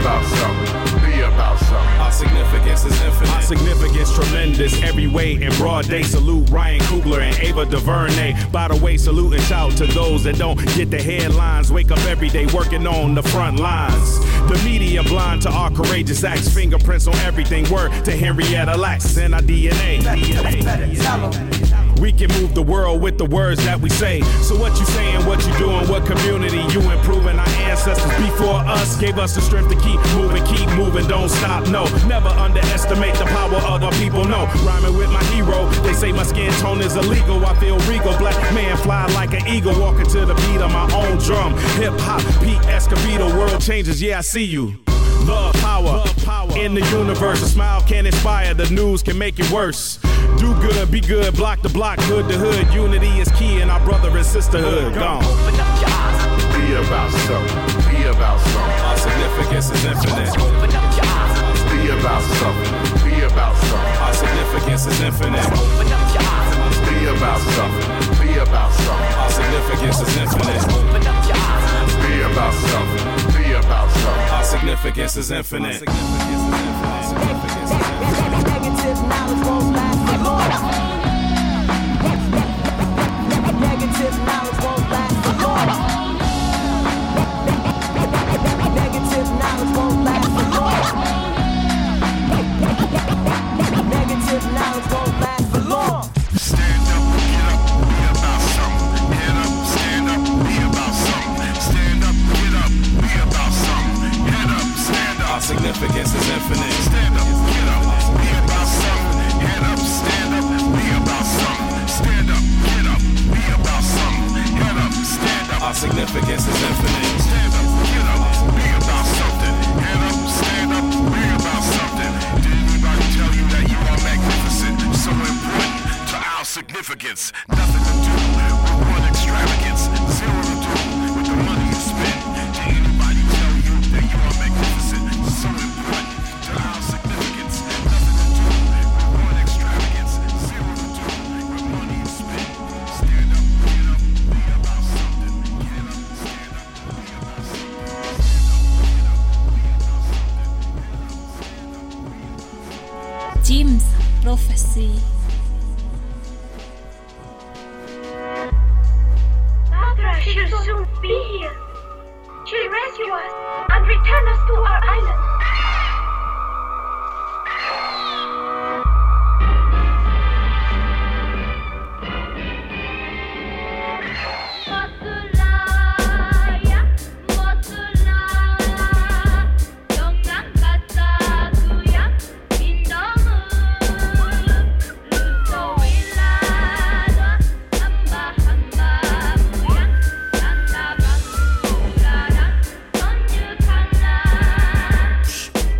about 0.00 0.24
something. 0.24 1.10
Be 1.10 1.20
about 1.20 1.58
something. 1.58 2.00
Our 2.00 2.12
significance 2.12 2.84
is 2.84 3.00
infinite. 3.02 3.34
Our 3.34 3.42
significance 3.42 4.14
tremendous 4.14 4.82
every 4.82 5.06
way 5.06 5.40
in 5.40 5.52
broad 5.56 5.88
day. 5.88 6.02
Salute 6.02 6.48
Ryan 6.50 6.80
Coogler 6.80 7.20
and 7.20 7.36
Ava 7.38 7.66
DuVernay. 7.66 8.50
By 8.50 8.68
the 8.68 8.76
way, 8.76 8.96
salute 8.96 9.34
and 9.34 9.42
shout 9.42 9.72
to 9.72 9.86
those 9.86 10.24
that 10.24 10.38
don't 10.38 10.58
get 10.74 10.90
the 10.90 11.02
headlines. 11.02 11.72
Wake 11.72 11.90
up 11.90 12.00
every 12.00 12.28
day 12.28 12.46
working 12.46 12.86
on 12.86 13.14
the 13.14 13.22
front 13.22 13.58
lines. 13.58 14.18
The 14.48 14.60
media 14.64 15.02
blind 15.02 15.42
to 15.42 15.50
our 15.50 15.70
courageous 15.70 16.24
acts. 16.24 16.48
Fingerprints 16.48 17.06
on 17.06 17.16
everything. 17.16 17.68
Word 17.70 17.90
to 18.04 18.12
Henrietta 18.12 18.76
Lacks 18.76 19.16
and 19.18 19.34
our 19.34 19.42
DNA. 19.42 19.98
We 22.00 22.12
can 22.12 22.30
move 22.40 22.54
the 22.54 22.62
world 22.62 23.02
with 23.02 23.18
the 23.18 23.24
words 23.24 23.64
that 23.64 23.80
we 23.80 23.90
say. 23.90 24.20
So 24.42 24.56
what 24.56 24.78
you 24.78 24.86
saying, 24.86 25.26
what 25.26 25.44
you 25.44 25.52
doing, 25.58 25.88
what 25.88 26.06
community 26.06 26.58
you 26.72 26.80
improving? 26.90 27.38
Our 27.38 27.48
ancestors 27.66 28.14
before 28.18 28.54
us 28.54 28.96
gave 29.00 29.18
us 29.18 29.34
the 29.34 29.40
strength 29.40 29.70
to 29.70 29.76
keep 29.80 29.98
moving, 30.14 30.44
keep 30.46 30.68
moving, 30.76 31.08
don't 31.08 31.28
stop, 31.28 31.66
no. 31.68 31.84
Never 32.06 32.28
underestimate 32.28 33.14
the 33.14 33.24
power 33.24 33.56
of 33.56 33.82
our 33.82 33.92
people 33.92 34.24
know. 34.24 34.46
Rhyming 34.64 34.96
with 34.96 35.10
my 35.10 35.24
hero, 35.34 35.68
they 35.82 35.92
say 35.92 36.12
my 36.12 36.22
skin 36.22 36.52
tone 36.60 36.80
is 36.80 36.94
illegal. 36.94 37.44
I 37.44 37.58
feel 37.58 37.78
regal, 37.80 38.16
black 38.18 38.38
man 38.54 38.76
fly 38.76 39.06
like 39.14 39.34
an 39.34 39.46
eagle, 39.48 39.78
walking 39.80 40.06
to 40.06 40.24
the 40.24 40.34
beat 40.34 40.60
of 40.60 40.70
my 40.70 40.88
own 40.94 41.18
drum. 41.18 41.54
Hip 41.80 41.94
hop, 41.98 42.22
Pete 42.42 42.62
Escovedo, 42.70 43.36
world 43.36 43.60
changes, 43.60 44.00
yeah, 44.00 44.18
I 44.18 44.20
see 44.20 44.44
you. 44.44 44.74
Love 45.28 45.54
power. 45.56 46.02
in 46.58 46.74
the 46.74 46.84
universe. 46.90 47.42
A 47.42 47.46
smile 47.46 47.80
can 47.82 48.06
inspire, 48.06 48.54
the 48.54 48.68
news 48.70 49.02
can 49.02 49.16
make 49.18 49.38
it 49.38 49.50
worse. 49.50 49.98
Do 50.38 50.54
good, 50.60 50.90
be 50.90 51.00
good, 51.00 51.34
block 51.34 51.62
the 51.62 51.68
block, 51.68 51.98
hood 52.00 52.28
to 52.28 52.36
hood. 52.36 52.72
Unity 52.74 53.20
is 53.20 53.28
key 53.32 53.60
in 53.60 53.70
our 53.70 53.80
brother 53.84 54.08
and 54.16 54.26
sisterhood. 54.26 54.94
Gone. 54.94 55.22
Be 55.22 56.74
about 56.74 57.10
something. 57.26 57.92
Be 57.92 58.04
about 58.04 58.40
something. 58.40 58.80
Our 58.88 58.96
significance 58.96 59.70
is 59.70 59.84
infinite. 59.84 60.34
Open 60.38 60.70
up 60.74 60.96
your 60.96 61.06
eyes. 61.06 61.58
Be 61.70 61.90
about 61.90 62.22
something. 62.40 62.72
Be 63.04 63.22
about 63.22 63.54
something. 63.56 63.96
Our 64.02 64.14
significance 64.14 64.86
is 64.86 65.00
infinite. 65.00 65.46
Open 65.46 65.92
up 65.92 66.06
your 66.14 66.24
eyes. 66.24 66.78
Be 66.88 66.96
about 67.06 67.40
something. 67.56 67.88
Be 68.20 68.38
about 68.38 68.72
something. 68.72 69.14
Our 69.20 69.30
significance 69.30 69.98
is 70.00 70.16
infinite. 70.16 70.64
Open 70.72 71.06
up 71.06 71.20
your 71.28 71.36
eyes. 71.36 71.90
Be 72.02 72.22
about 72.22 72.54
something. 72.54 73.37
Our 73.70 74.44
significance 74.44 75.16
is 75.16 75.30
infinite. 75.30 75.82
Negative 78.48 78.98
knowledge 79.08 79.46
won't 79.46 79.76
last 79.76 79.98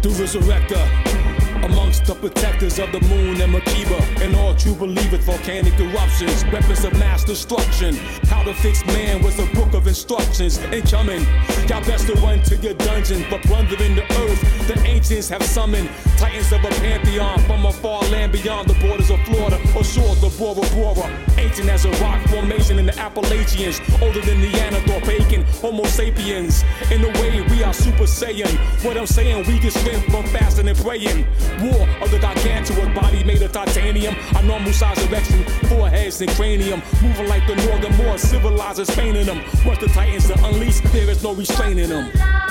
the 0.03 0.09
resurrector. 0.11 0.85
Amongst 1.65 1.88
the 2.09 2.15
protectors 2.15 2.79
of 2.79 2.91
the 2.91 3.01
moon 3.03 3.39
and 3.43 3.53
Makiba, 3.53 4.01
and 4.23 4.35
all 4.35 4.55
true 4.55 4.75
believers, 4.75 5.23
volcanic 5.25 5.79
eruptions, 5.79 6.43
weapons 6.47 6.83
of 6.83 6.93
mass 6.95 7.23
destruction. 7.23 7.95
How 8.31 8.43
to 8.45 8.55
fix 8.55 8.85
man 8.87 9.23
was 9.23 9.39
a 9.39 9.47
book 9.55 9.75
of 9.75 9.87
instructions. 9.87 10.57
Incoming, 10.73 11.27
y'all 11.69 11.85
best 11.85 12.07
to 12.07 12.15
run 12.15 12.43
to 12.45 12.57
your 12.57 12.73
dungeon, 12.75 13.27
but 13.29 13.43
plundering 13.43 13.95
the 13.95 14.05
earth. 14.25 14.69
The 14.69 14.81
ancients 14.87 15.29
have 15.29 15.43
summoned 15.43 15.91
titans 16.17 16.51
of 16.51 16.65
a 16.65 16.69
pantheon 16.81 17.41
from 17.41 17.67
a 17.67 17.73
far 17.73 18.03
land 18.05 18.33
beyond 18.33 18.69
the 18.69 18.75
borders 18.81 19.11
of 19.11 19.21
Florida, 19.25 19.61
or 19.77 19.85
shore 19.85 20.15
the 20.17 20.33
Bora 20.39 20.67
Bora. 20.73 21.13
Ancient 21.37 21.69
as 21.69 21.85
a 21.85 21.91
rock 22.03 22.27
formation 22.29 22.79
in 22.79 22.87
the 22.87 22.99
Appalachians, 22.99 23.81
older 24.01 24.23
than 24.23 24.41
Neanderthal, 24.41 25.03
pagan, 25.03 25.45
Homo 25.61 25.85
sapiens 25.85 26.65
In 26.91 27.05
a 27.05 27.09
way, 27.21 27.43
we 27.51 27.63
are 27.63 27.75
Super 27.75 28.05
Saiyan. 28.05 28.57
What 28.83 28.97
I'm 28.97 29.07
saying, 29.07 29.47
we 29.47 29.59
get 29.59 29.75
strength 29.75 30.11
from 30.11 30.25
fasting 30.29 30.69
and 30.69 30.79
praying. 30.79 31.27
War 31.61 31.87
of 32.03 32.11
the 32.11 32.19
gargantuan 32.19 32.95
body 32.95 33.25
made 33.25 33.43
of 33.43 33.53
titanium. 33.53 34.15
Our 34.37 34.43
normal 34.43 34.73
size 34.73 34.99
erection, 35.07 35.45
foreheads 35.69 36.21
and 36.21 36.31
cranium. 36.33 36.83
Moving 37.03 37.29
like 37.29 37.47
the 37.47 37.57
northern 37.57 37.97
more 37.97 38.19
civilizers 38.19 38.91
painting 38.95 39.27
them. 39.27 39.43
Once 39.65 39.81
the 39.81 39.89
titans 39.89 40.31
are 40.31 40.45
unleashed, 40.49 40.85
there 40.93 41.09
is 41.11 41.23
no 41.23 41.35
restraining 41.35 41.89
them. 41.89 42.48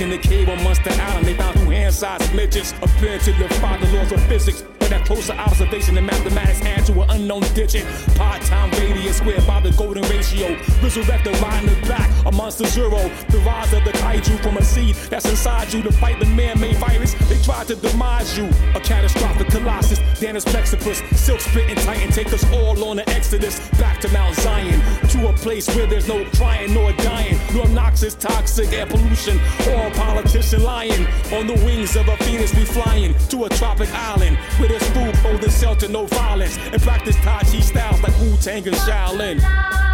In 0.00 0.08
the 0.08 0.16
cave 0.16 0.48
on 0.48 0.64
Monster 0.64 0.90
Island, 0.92 1.26
they 1.26 1.34
found 1.34 1.59
hand-sized 1.70 2.34
midgets 2.34 2.72
appearing 2.82 3.20
to 3.20 3.32
defy 3.32 3.76
the 3.78 3.96
laws 3.96 4.12
of 4.12 4.22
physics. 4.26 4.64
But 4.78 4.92
at 4.92 5.06
closer 5.06 5.34
observation, 5.34 5.94
the 5.94 6.02
mathematics 6.02 6.60
add 6.62 6.86
to 6.86 7.00
an 7.02 7.10
unknown 7.10 7.42
digit. 7.54 7.84
Pi 8.16 8.38
time 8.40 8.70
radius 8.72 9.18
squared 9.18 9.46
by 9.46 9.60
the 9.60 9.70
golden 9.72 10.02
ratio. 10.08 10.56
Resurrected 10.82 11.38
right 11.40 11.62
in 11.62 11.68
the 11.68 11.86
back, 11.86 12.10
a 12.26 12.32
monster 12.32 12.66
zero. 12.66 12.98
The 13.28 13.38
rise 13.46 13.72
of 13.72 13.84
the 13.84 13.92
kaiju 13.92 14.42
from 14.42 14.56
a 14.56 14.64
seed 14.64 14.96
that's 15.10 15.28
inside 15.28 15.72
you 15.72 15.82
to 15.82 15.92
fight 15.92 16.18
the 16.18 16.26
man-made 16.26 16.76
virus. 16.76 17.14
They 17.28 17.40
tried 17.42 17.68
to 17.68 17.76
demise 17.76 18.36
you. 18.36 18.46
A 18.74 18.80
catastrophic 18.80 19.48
colossus, 19.48 20.00
Danaus 20.18 20.44
Plexippus, 20.44 21.02
silk 21.14 21.40
spitting 21.40 21.76
titan, 21.76 22.10
take 22.10 22.32
us 22.32 22.44
all 22.52 22.82
on 22.84 22.98
an 22.98 23.08
exodus 23.10 23.60
back 23.78 24.00
to 24.00 24.08
Mount 24.08 24.34
Zion, 24.36 24.80
to 25.08 25.28
a 25.28 25.32
place 25.34 25.68
where 25.76 25.86
there's 25.86 26.08
no 26.08 26.24
crying 26.36 26.74
nor 26.74 26.92
dying, 26.94 27.38
nor 27.54 27.68
noxious, 27.68 28.14
toxic 28.14 28.72
air 28.72 28.86
pollution, 28.86 29.38
or 29.68 29.90
politician 29.92 30.62
lying 30.62 31.06
on 31.32 31.46
the 31.46 31.59
wings 31.64 31.96
of 31.96 32.08
a 32.08 32.16
phoenix. 32.18 32.54
We 32.54 32.64
flying 32.64 33.14
to 33.28 33.44
a 33.44 33.48
tropic 33.50 33.90
island 33.92 34.36
where 34.58 34.68
there's 34.68 34.88
food, 34.90 35.14
clothing, 35.16 35.50
shelter, 35.50 35.88
no 35.88 36.06
violence, 36.06 36.56
and 36.58 36.80
practice 36.82 37.16
Tai 37.16 37.40
Chi 37.40 37.60
styles 37.60 38.00
like 38.02 38.18
Wu 38.20 38.36
Tang 38.36 38.66
and 38.66 38.76
Shaolin. 38.76 39.89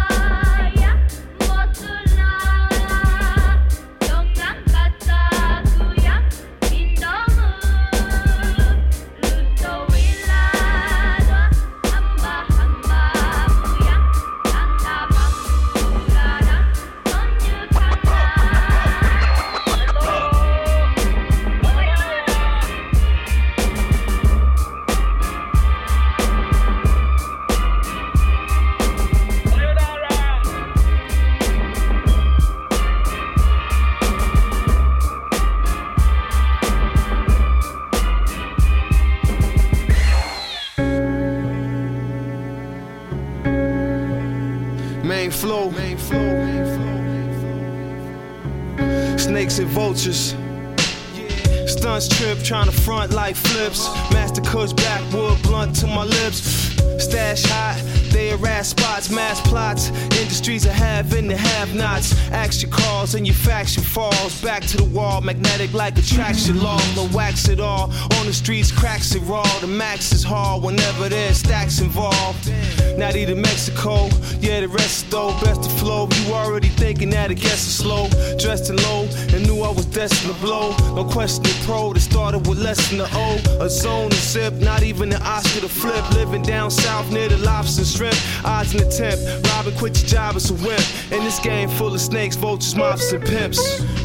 Falls. 63.81 64.41
Back 64.41 64.63
to 64.63 64.77
the 64.77 64.85
wall, 64.85 65.21
magnetic 65.21 65.73
like 65.73 65.97
attraction 65.97 66.61
law. 66.61 66.79
No 66.95 67.07
wax 67.13 67.49
at 67.49 67.59
all. 67.59 67.91
On 68.19 68.25
the 68.25 68.33
streets, 68.33 68.71
cracks 68.71 69.13
it 69.15 69.21
raw. 69.21 69.47
The 69.59 69.67
max 69.67 70.11
is 70.11 70.23
hard 70.23 70.63
whenever 70.63 71.09
there's 71.09 71.37
stacks 71.37 71.79
involved. 71.79 72.51
Not 72.97 73.15
even 73.15 73.41
Mexico, 73.41 74.09
yeah, 74.39 74.61
the 74.61 74.67
rest 74.69 75.09
though. 75.11 75.37
Best 75.41 75.63
to 75.63 75.69
flow. 75.69 76.07
You 76.25 76.33
already 76.33 76.69
thinking 76.69 77.09
that 77.11 77.31
it 77.31 77.35
gets 77.35 77.61
slow. 77.61 78.07
Dressed 78.39 78.69
in 78.69 78.77
low 78.77 79.07
and 79.33 79.36
knew 79.57 79.63
I 79.63 79.71
was 79.71 79.85
destined 79.85 80.33
to 80.33 80.41
blow. 80.41 80.75
No 80.95 81.03
question 81.03 81.43
pro 81.65 81.93
that 81.93 81.99
started 81.99 82.47
with 82.47 82.59
less 82.59 82.89
than 82.89 82.99
the 82.99 83.09
O. 83.13 83.63
A 83.63 83.69
zone 83.69 84.09
to 84.09 84.15
zip, 84.15 84.53
not 84.55 84.83
even 84.83 85.11
an 85.13 85.21
Oscar 85.21 85.61
to 85.61 85.69
flip. 85.69 86.03
Living 86.11 86.41
down 86.41 86.69
south 86.71 87.11
near 87.11 87.29
the 87.29 87.37
lobster 87.37 87.85
shrimp. 87.85 88.17
Odds 88.45 88.73
in 88.73 88.83
the 88.83 88.89
temp. 88.89 89.19
Robin, 89.47 89.73
quit 89.75 89.99
your 89.99 90.07
job, 90.07 90.35
it's 90.35 90.49
a 90.49 90.53
whip. 90.55 90.81
In 91.11 91.23
this 91.23 91.39
game 91.39 91.69
full 91.69 91.93
of 91.93 92.01
snakes, 92.01 92.35
vultures, 92.35 92.75
mobs, 92.75 93.11
and 93.11 93.23
pimps. 93.23 93.59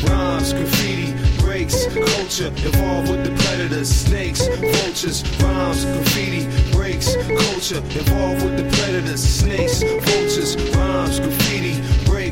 Rhymes, 0.04 0.52
graffiti, 0.52 1.12
breaks, 1.40 1.86
culture, 1.86 2.52
evolve 2.68 3.08
with 3.10 3.24
the 3.24 3.32
predators, 3.44 3.88
snakes, 3.88 4.46
vultures, 4.46 5.22
rhymes, 5.40 5.84
graffiti, 5.84 6.44
breaks, 6.72 7.14
culture, 7.14 7.82
evolve 8.00 8.42
with 8.42 8.56
the 8.56 8.66
predators, 8.76 9.22
snakes, 9.22 9.82
vultures, 9.82 10.56
rhymes, 10.74 11.20
graffiti, 11.20 11.74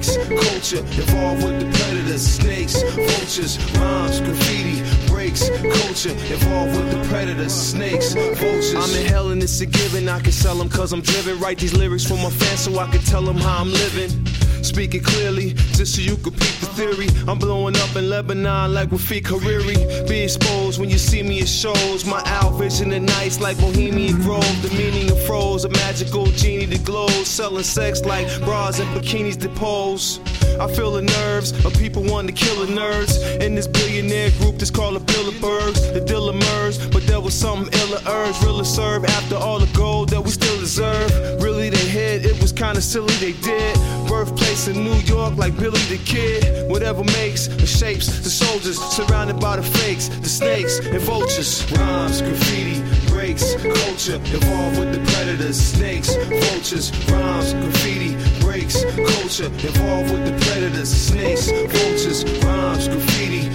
breaks, 0.00 0.16
culture, 0.16 0.84
evolve 1.02 1.44
with 1.44 1.60
the 1.60 1.78
predators, 1.78 2.22
snakes, 2.22 2.82
vultures, 2.82 3.58
rhymes, 3.74 4.20
graffiti, 4.20 4.82
breaks, 5.08 5.48
culture, 5.48 6.14
evolve 6.32 6.70
with 6.74 6.90
the 6.90 7.08
predators, 7.08 7.52
snakes, 7.52 8.14
vultures. 8.14 8.74
I'm 8.74 8.90
in 8.96 9.06
hell 9.06 9.30
and 9.30 9.42
it's 9.42 9.60
a 9.60 9.66
given, 9.66 10.08
I 10.08 10.20
can 10.20 10.32
sell 10.32 10.54
them 10.56 10.68
cause 10.68 10.92
I'm 10.92 11.02
driven. 11.02 11.38
Write 11.38 11.58
these 11.58 11.74
lyrics 11.74 12.06
for 12.06 12.14
my 12.14 12.30
fans 12.30 12.60
so 12.60 12.78
I 12.78 12.90
can 12.90 13.00
tell 13.02 13.22
them 13.22 13.36
how 13.36 13.60
I'm 13.60 13.70
living. 13.70 14.10
Speaking 14.70 15.02
clearly, 15.02 15.54
just 15.74 15.96
so 15.96 16.00
you 16.00 16.16
can 16.16 16.30
peep 16.30 16.56
the 16.62 16.70
theory. 16.78 17.08
I'm 17.26 17.40
blowing 17.40 17.76
up 17.76 17.96
in 17.96 18.08
Lebanon 18.08 18.72
like 18.72 18.90
Rafiq 18.90 19.22
Hariri. 19.22 20.08
Be 20.08 20.22
exposed 20.22 20.78
when 20.78 20.88
you 20.88 20.96
see 20.96 21.24
me 21.24 21.40
at 21.40 21.48
shows. 21.48 22.04
My 22.04 22.22
outfits 22.24 22.80
in 22.80 22.90
the 22.90 23.00
nights 23.00 23.40
like 23.40 23.58
Bohemian 23.58 24.22
Grove. 24.22 24.62
The 24.62 24.70
meaning 24.78 25.10
of 25.10 25.20
froze, 25.26 25.64
a 25.64 25.70
magical 25.70 26.26
genie 26.26 26.66
that 26.66 26.84
glows. 26.84 27.26
Selling 27.26 27.64
sex 27.64 28.04
like 28.04 28.28
bras 28.42 28.78
and 28.78 28.88
bikinis 28.94 29.40
that 29.40 29.52
pose. 29.56 30.20
I 30.60 30.72
feel 30.72 30.92
the 30.92 31.02
nerves 31.02 31.50
of 31.64 31.74
people 31.74 32.04
wanting 32.04 32.32
to 32.32 32.44
kill 32.44 32.64
the 32.64 32.72
nerds. 32.72 33.42
In 33.42 33.56
this 33.56 33.66
billionaire 33.66 34.30
group 34.38 34.58
that's 34.58 34.70
called 34.70 34.94
the 34.94 35.00
Bilderbergs. 35.00 35.92
The 35.92 36.00
deal 36.00 36.20
but 36.92 37.06
there 37.06 37.20
was 37.20 37.34
something 37.34 37.72
iller 37.80 38.00
urge. 38.06 38.40
Really 38.42 38.64
serve 38.64 39.04
after 39.04 39.34
all 39.34 39.58
the 39.58 39.70
gold 39.76 40.10
that 40.10 40.20
we 40.20 40.30
still 40.30 40.58
deserve. 40.58 41.10
Really, 41.42 41.70
the 41.70 41.80
it 41.80 42.22
was 42.24 42.29
kinda 42.60 42.82
silly 42.82 43.14
they 43.14 43.32
did. 43.40 43.74
Birthplace 44.06 44.68
in 44.68 44.84
New 44.84 45.00
York 45.08 45.34
like 45.38 45.56
Billy 45.56 45.80
the 45.88 45.96
Kid. 46.04 46.68
Whatever 46.68 47.02
makes 47.16 47.46
the 47.46 47.66
shapes, 47.66 48.06
the 48.20 48.28
soldiers 48.28 48.78
surrounded 48.78 49.40
by 49.40 49.56
the 49.56 49.62
fakes, 49.62 50.08
the 50.08 50.28
snakes 50.28 50.78
and 50.78 51.00
vultures. 51.00 51.64
Rhymes, 51.72 52.20
graffiti, 52.20 52.82
breaks, 53.08 53.54
culture, 53.54 54.20
evolve 54.36 54.78
with 54.78 54.92
the 54.92 55.00
predators, 55.12 55.58
snakes, 55.58 56.14
vultures, 56.44 56.92
rhymes, 57.08 57.54
graffiti, 57.54 58.12
breaks, 58.40 58.84
culture, 58.84 59.50
evolve 59.64 60.10
with 60.12 60.26
the 60.28 60.36
predators, 60.44 60.90
snakes, 60.90 61.48
vultures, 61.48 62.24
rhymes, 62.44 62.88
graffiti, 62.88 63.48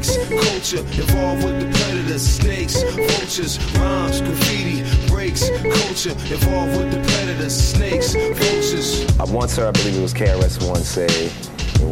breaks, 0.00 0.16
culture, 0.16 0.84
evolve 1.02 1.44
with 1.44 1.60
the 1.60 1.78
predators, 1.78 2.22
snakes, 2.22 2.82
vultures, 2.82 3.58
rhymes, 3.74 4.20
graffiti, 4.20 5.08
breaks, 5.08 5.48
culture, 5.50 6.14
evolve 6.32 6.76
with 6.76 6.90
the 6.90 7.12
predators, 7.12 7.54
snakes, 7.54 8.14
vultures. 8.14 9.18
I 9.18 9.24
once 9.24 9.56
heard, 9.56 9.68
I 9.68 9.72
believe 9.72 9.98
it 9.98 10.02
was 10.02 10.14
KRS 10.14 10.66
One 10.66 10.82
say, 10.82 11.30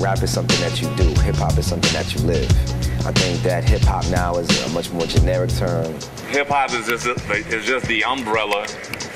rap 0.00 0.22
is 0.22 0.32
something 0.32 0.58
that 0.60 0.80
you 0.80 0.88
do, 0.96 1.08
hip 1.20 1.36
hop 1.36 1.58
is 1.58 1.66
something 1.66 1.92
that 1.92 2.14
you 2.14 2.20
live. 2.22 2.50
I 3.06 3.12
think 3.12 3.42
that 3.42 3.64
hip 3.64 3.82
hop 3.82 4.08
now 4.10 4.36
is 4.36 4.48
a 4.66 4.68
much 4.70 4.90
more 4.90 5.06
generic 5.06 5.50
term. 5.50 5.92
Hip 6.30 6.48
hop 6.48 6.72
is 6.72 6.86
just 6.86 7.06
is 7.06 7.64
just 7.64 7.86
the 7.86 8.04
umbrella 8.04 8.66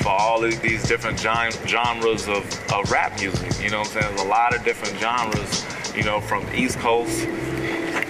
for 0.03 0.11
all 0.11 0.45
of 0.45 0.61
these 0.63 0.83
different 0.87 1.19
genres 1.19 2.29
of, 2.29 2.73
of 2.73 2.91
rap 2.91 3.19
music. 3.19 3.61
You 3.63 3.71
know 3.71 3.81
what 3.81 3.97
I'm 3.97 4.03
saying? 4.03 4.17
There's 4.17 4.27
a 4.27 4.29
lot 4.29 4.55
of 4.55 4.65
different 4.65 4.99
genres. 4.99 5.67
You 5.95 6.05
know, 6.05 6.23
from 6.23 6.47
East 6.55 6.79
Coast 6.79 7.27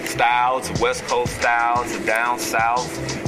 style 0.07 0.61
to 0.61 0.81
West 0.81 1.03
Coast 1.05 1.35
style 1.37 1.83
to 1.85 2.05
down 2.05 2.39
south 2.39 2.87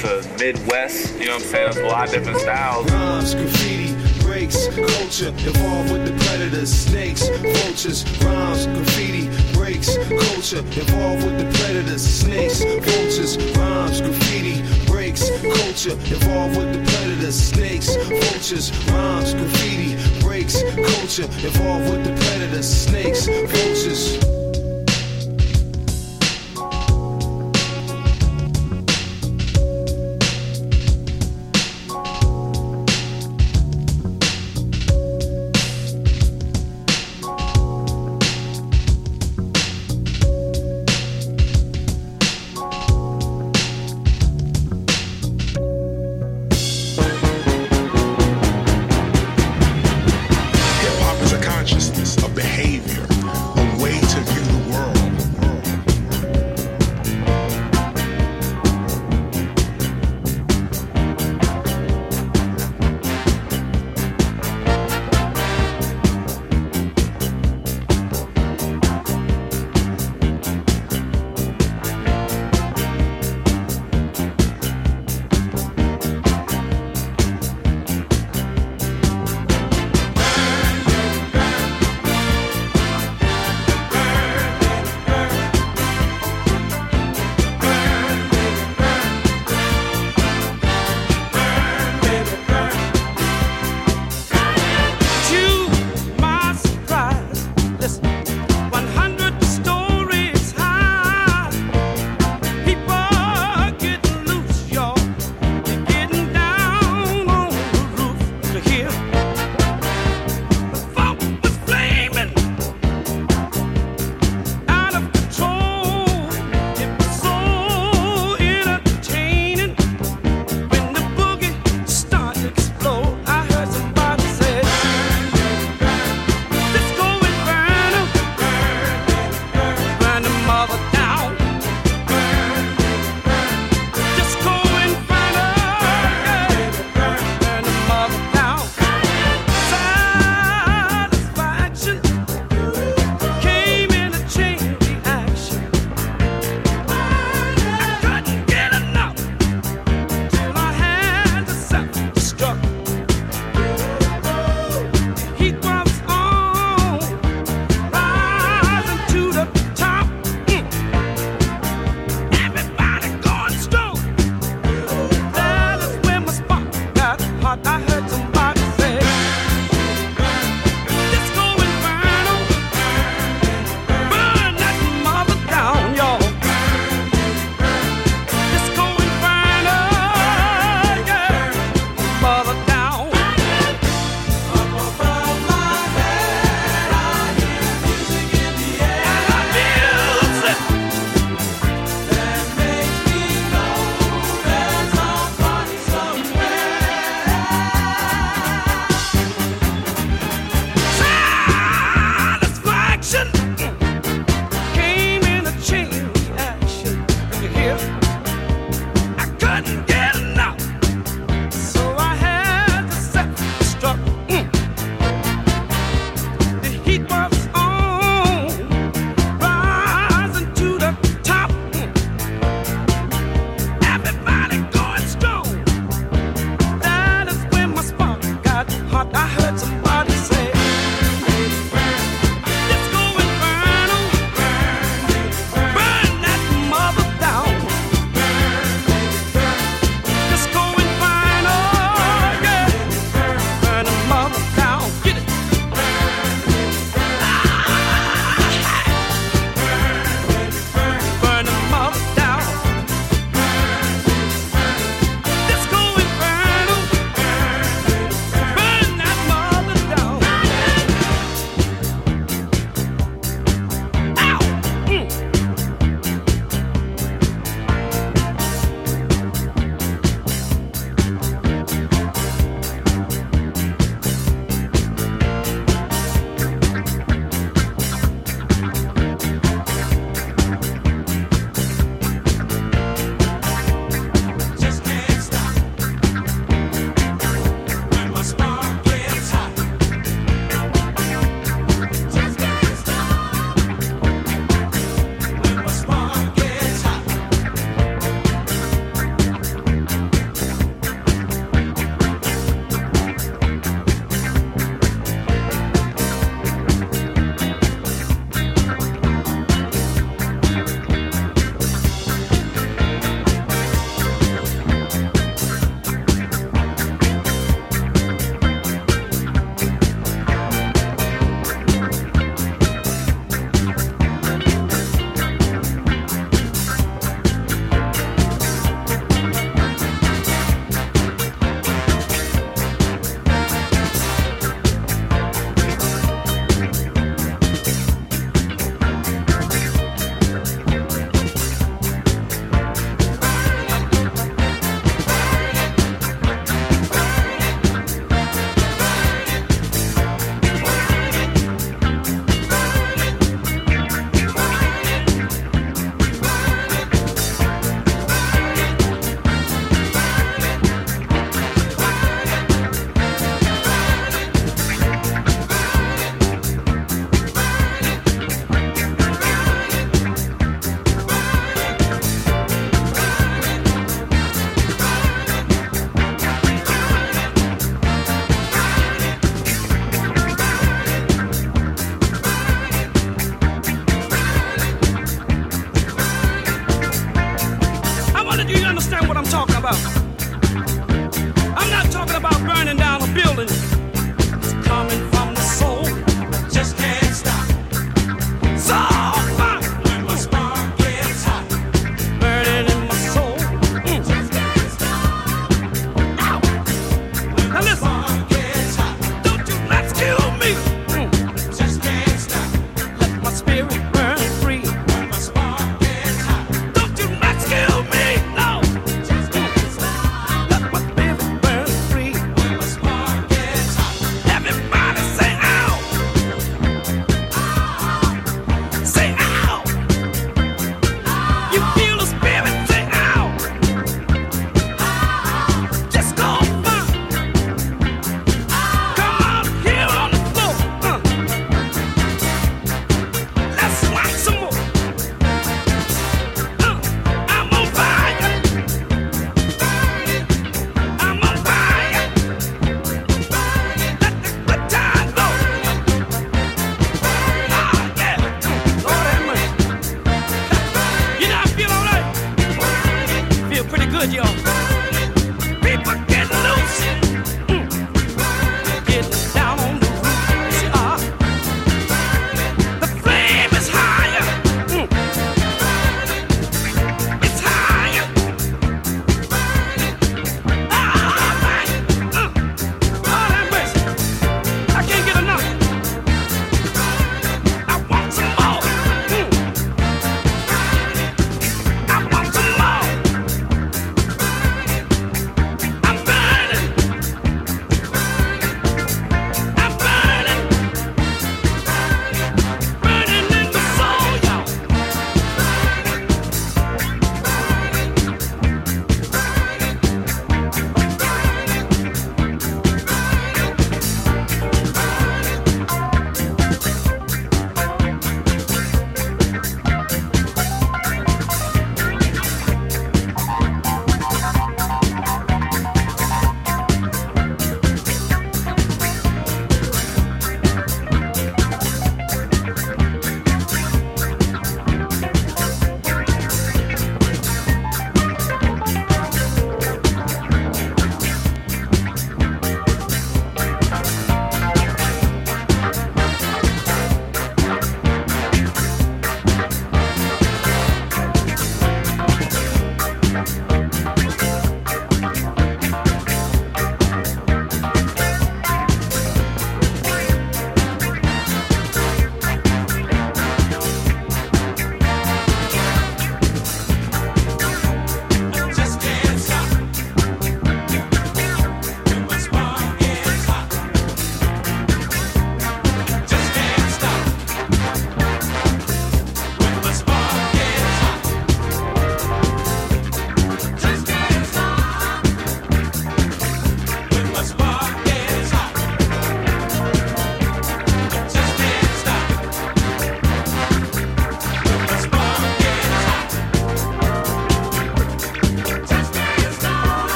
to 0.00 0.28
Midwest. 0.38 1.18
You 1.18 1.26
know 1.26 1.34
what 1.34 1.42
I'm 1.42 1.48
saying? 1.48 1.72
There's 1.72 1.76
a 1.76 1.88
lot 1.88 2.08
of 2.08 2.14
different 2.14 2.38
styles. 2.40 2.90
Rhymes, 2.90 3.34
graffiti, 3.34 3.96
breaks, 4.20 4.66
culture, 4.68 5.32
evolve 5.48 5.90
with 5.90 6.06
the 6.06 6.24
predators, 6.24 6.72
snakes, 6.72 7.28
vultures, 7.28 8.04
rhymes, 8.22 8.66
graffiti, 8.66 9.28
breaks, 9.54 9.96
culture, 9.96 10.62
evolve 10.80 11.24
with 11.24 11.38
the 11.38 11.58
predators, 11.58 12.02
snakes, 12.02 12.62
vultures, 12.62 13.38
rhymes, 13.56 14.00
graffiti, 14.00 14.62
breaks, 14.86 15.30
culture, 15.40 15.96
evolve 16.14 16.56
with 16.56 16.72
the 16.72 16.92
predators, 16.92 17.36
snakes, 17.36 17.96
vultures, 17.96 18.70
rhymes, 18.90 19.34
graffiti, 19.34 19.96
breaks, 20.20 20.62
culture, 20.62 21.24
involved 21.46 21.90
with 21.90 22.04
the 22.04 22.12
predators, 22.24 22.68
snakes, 22.68 23.26
vultures. 23.26 24.35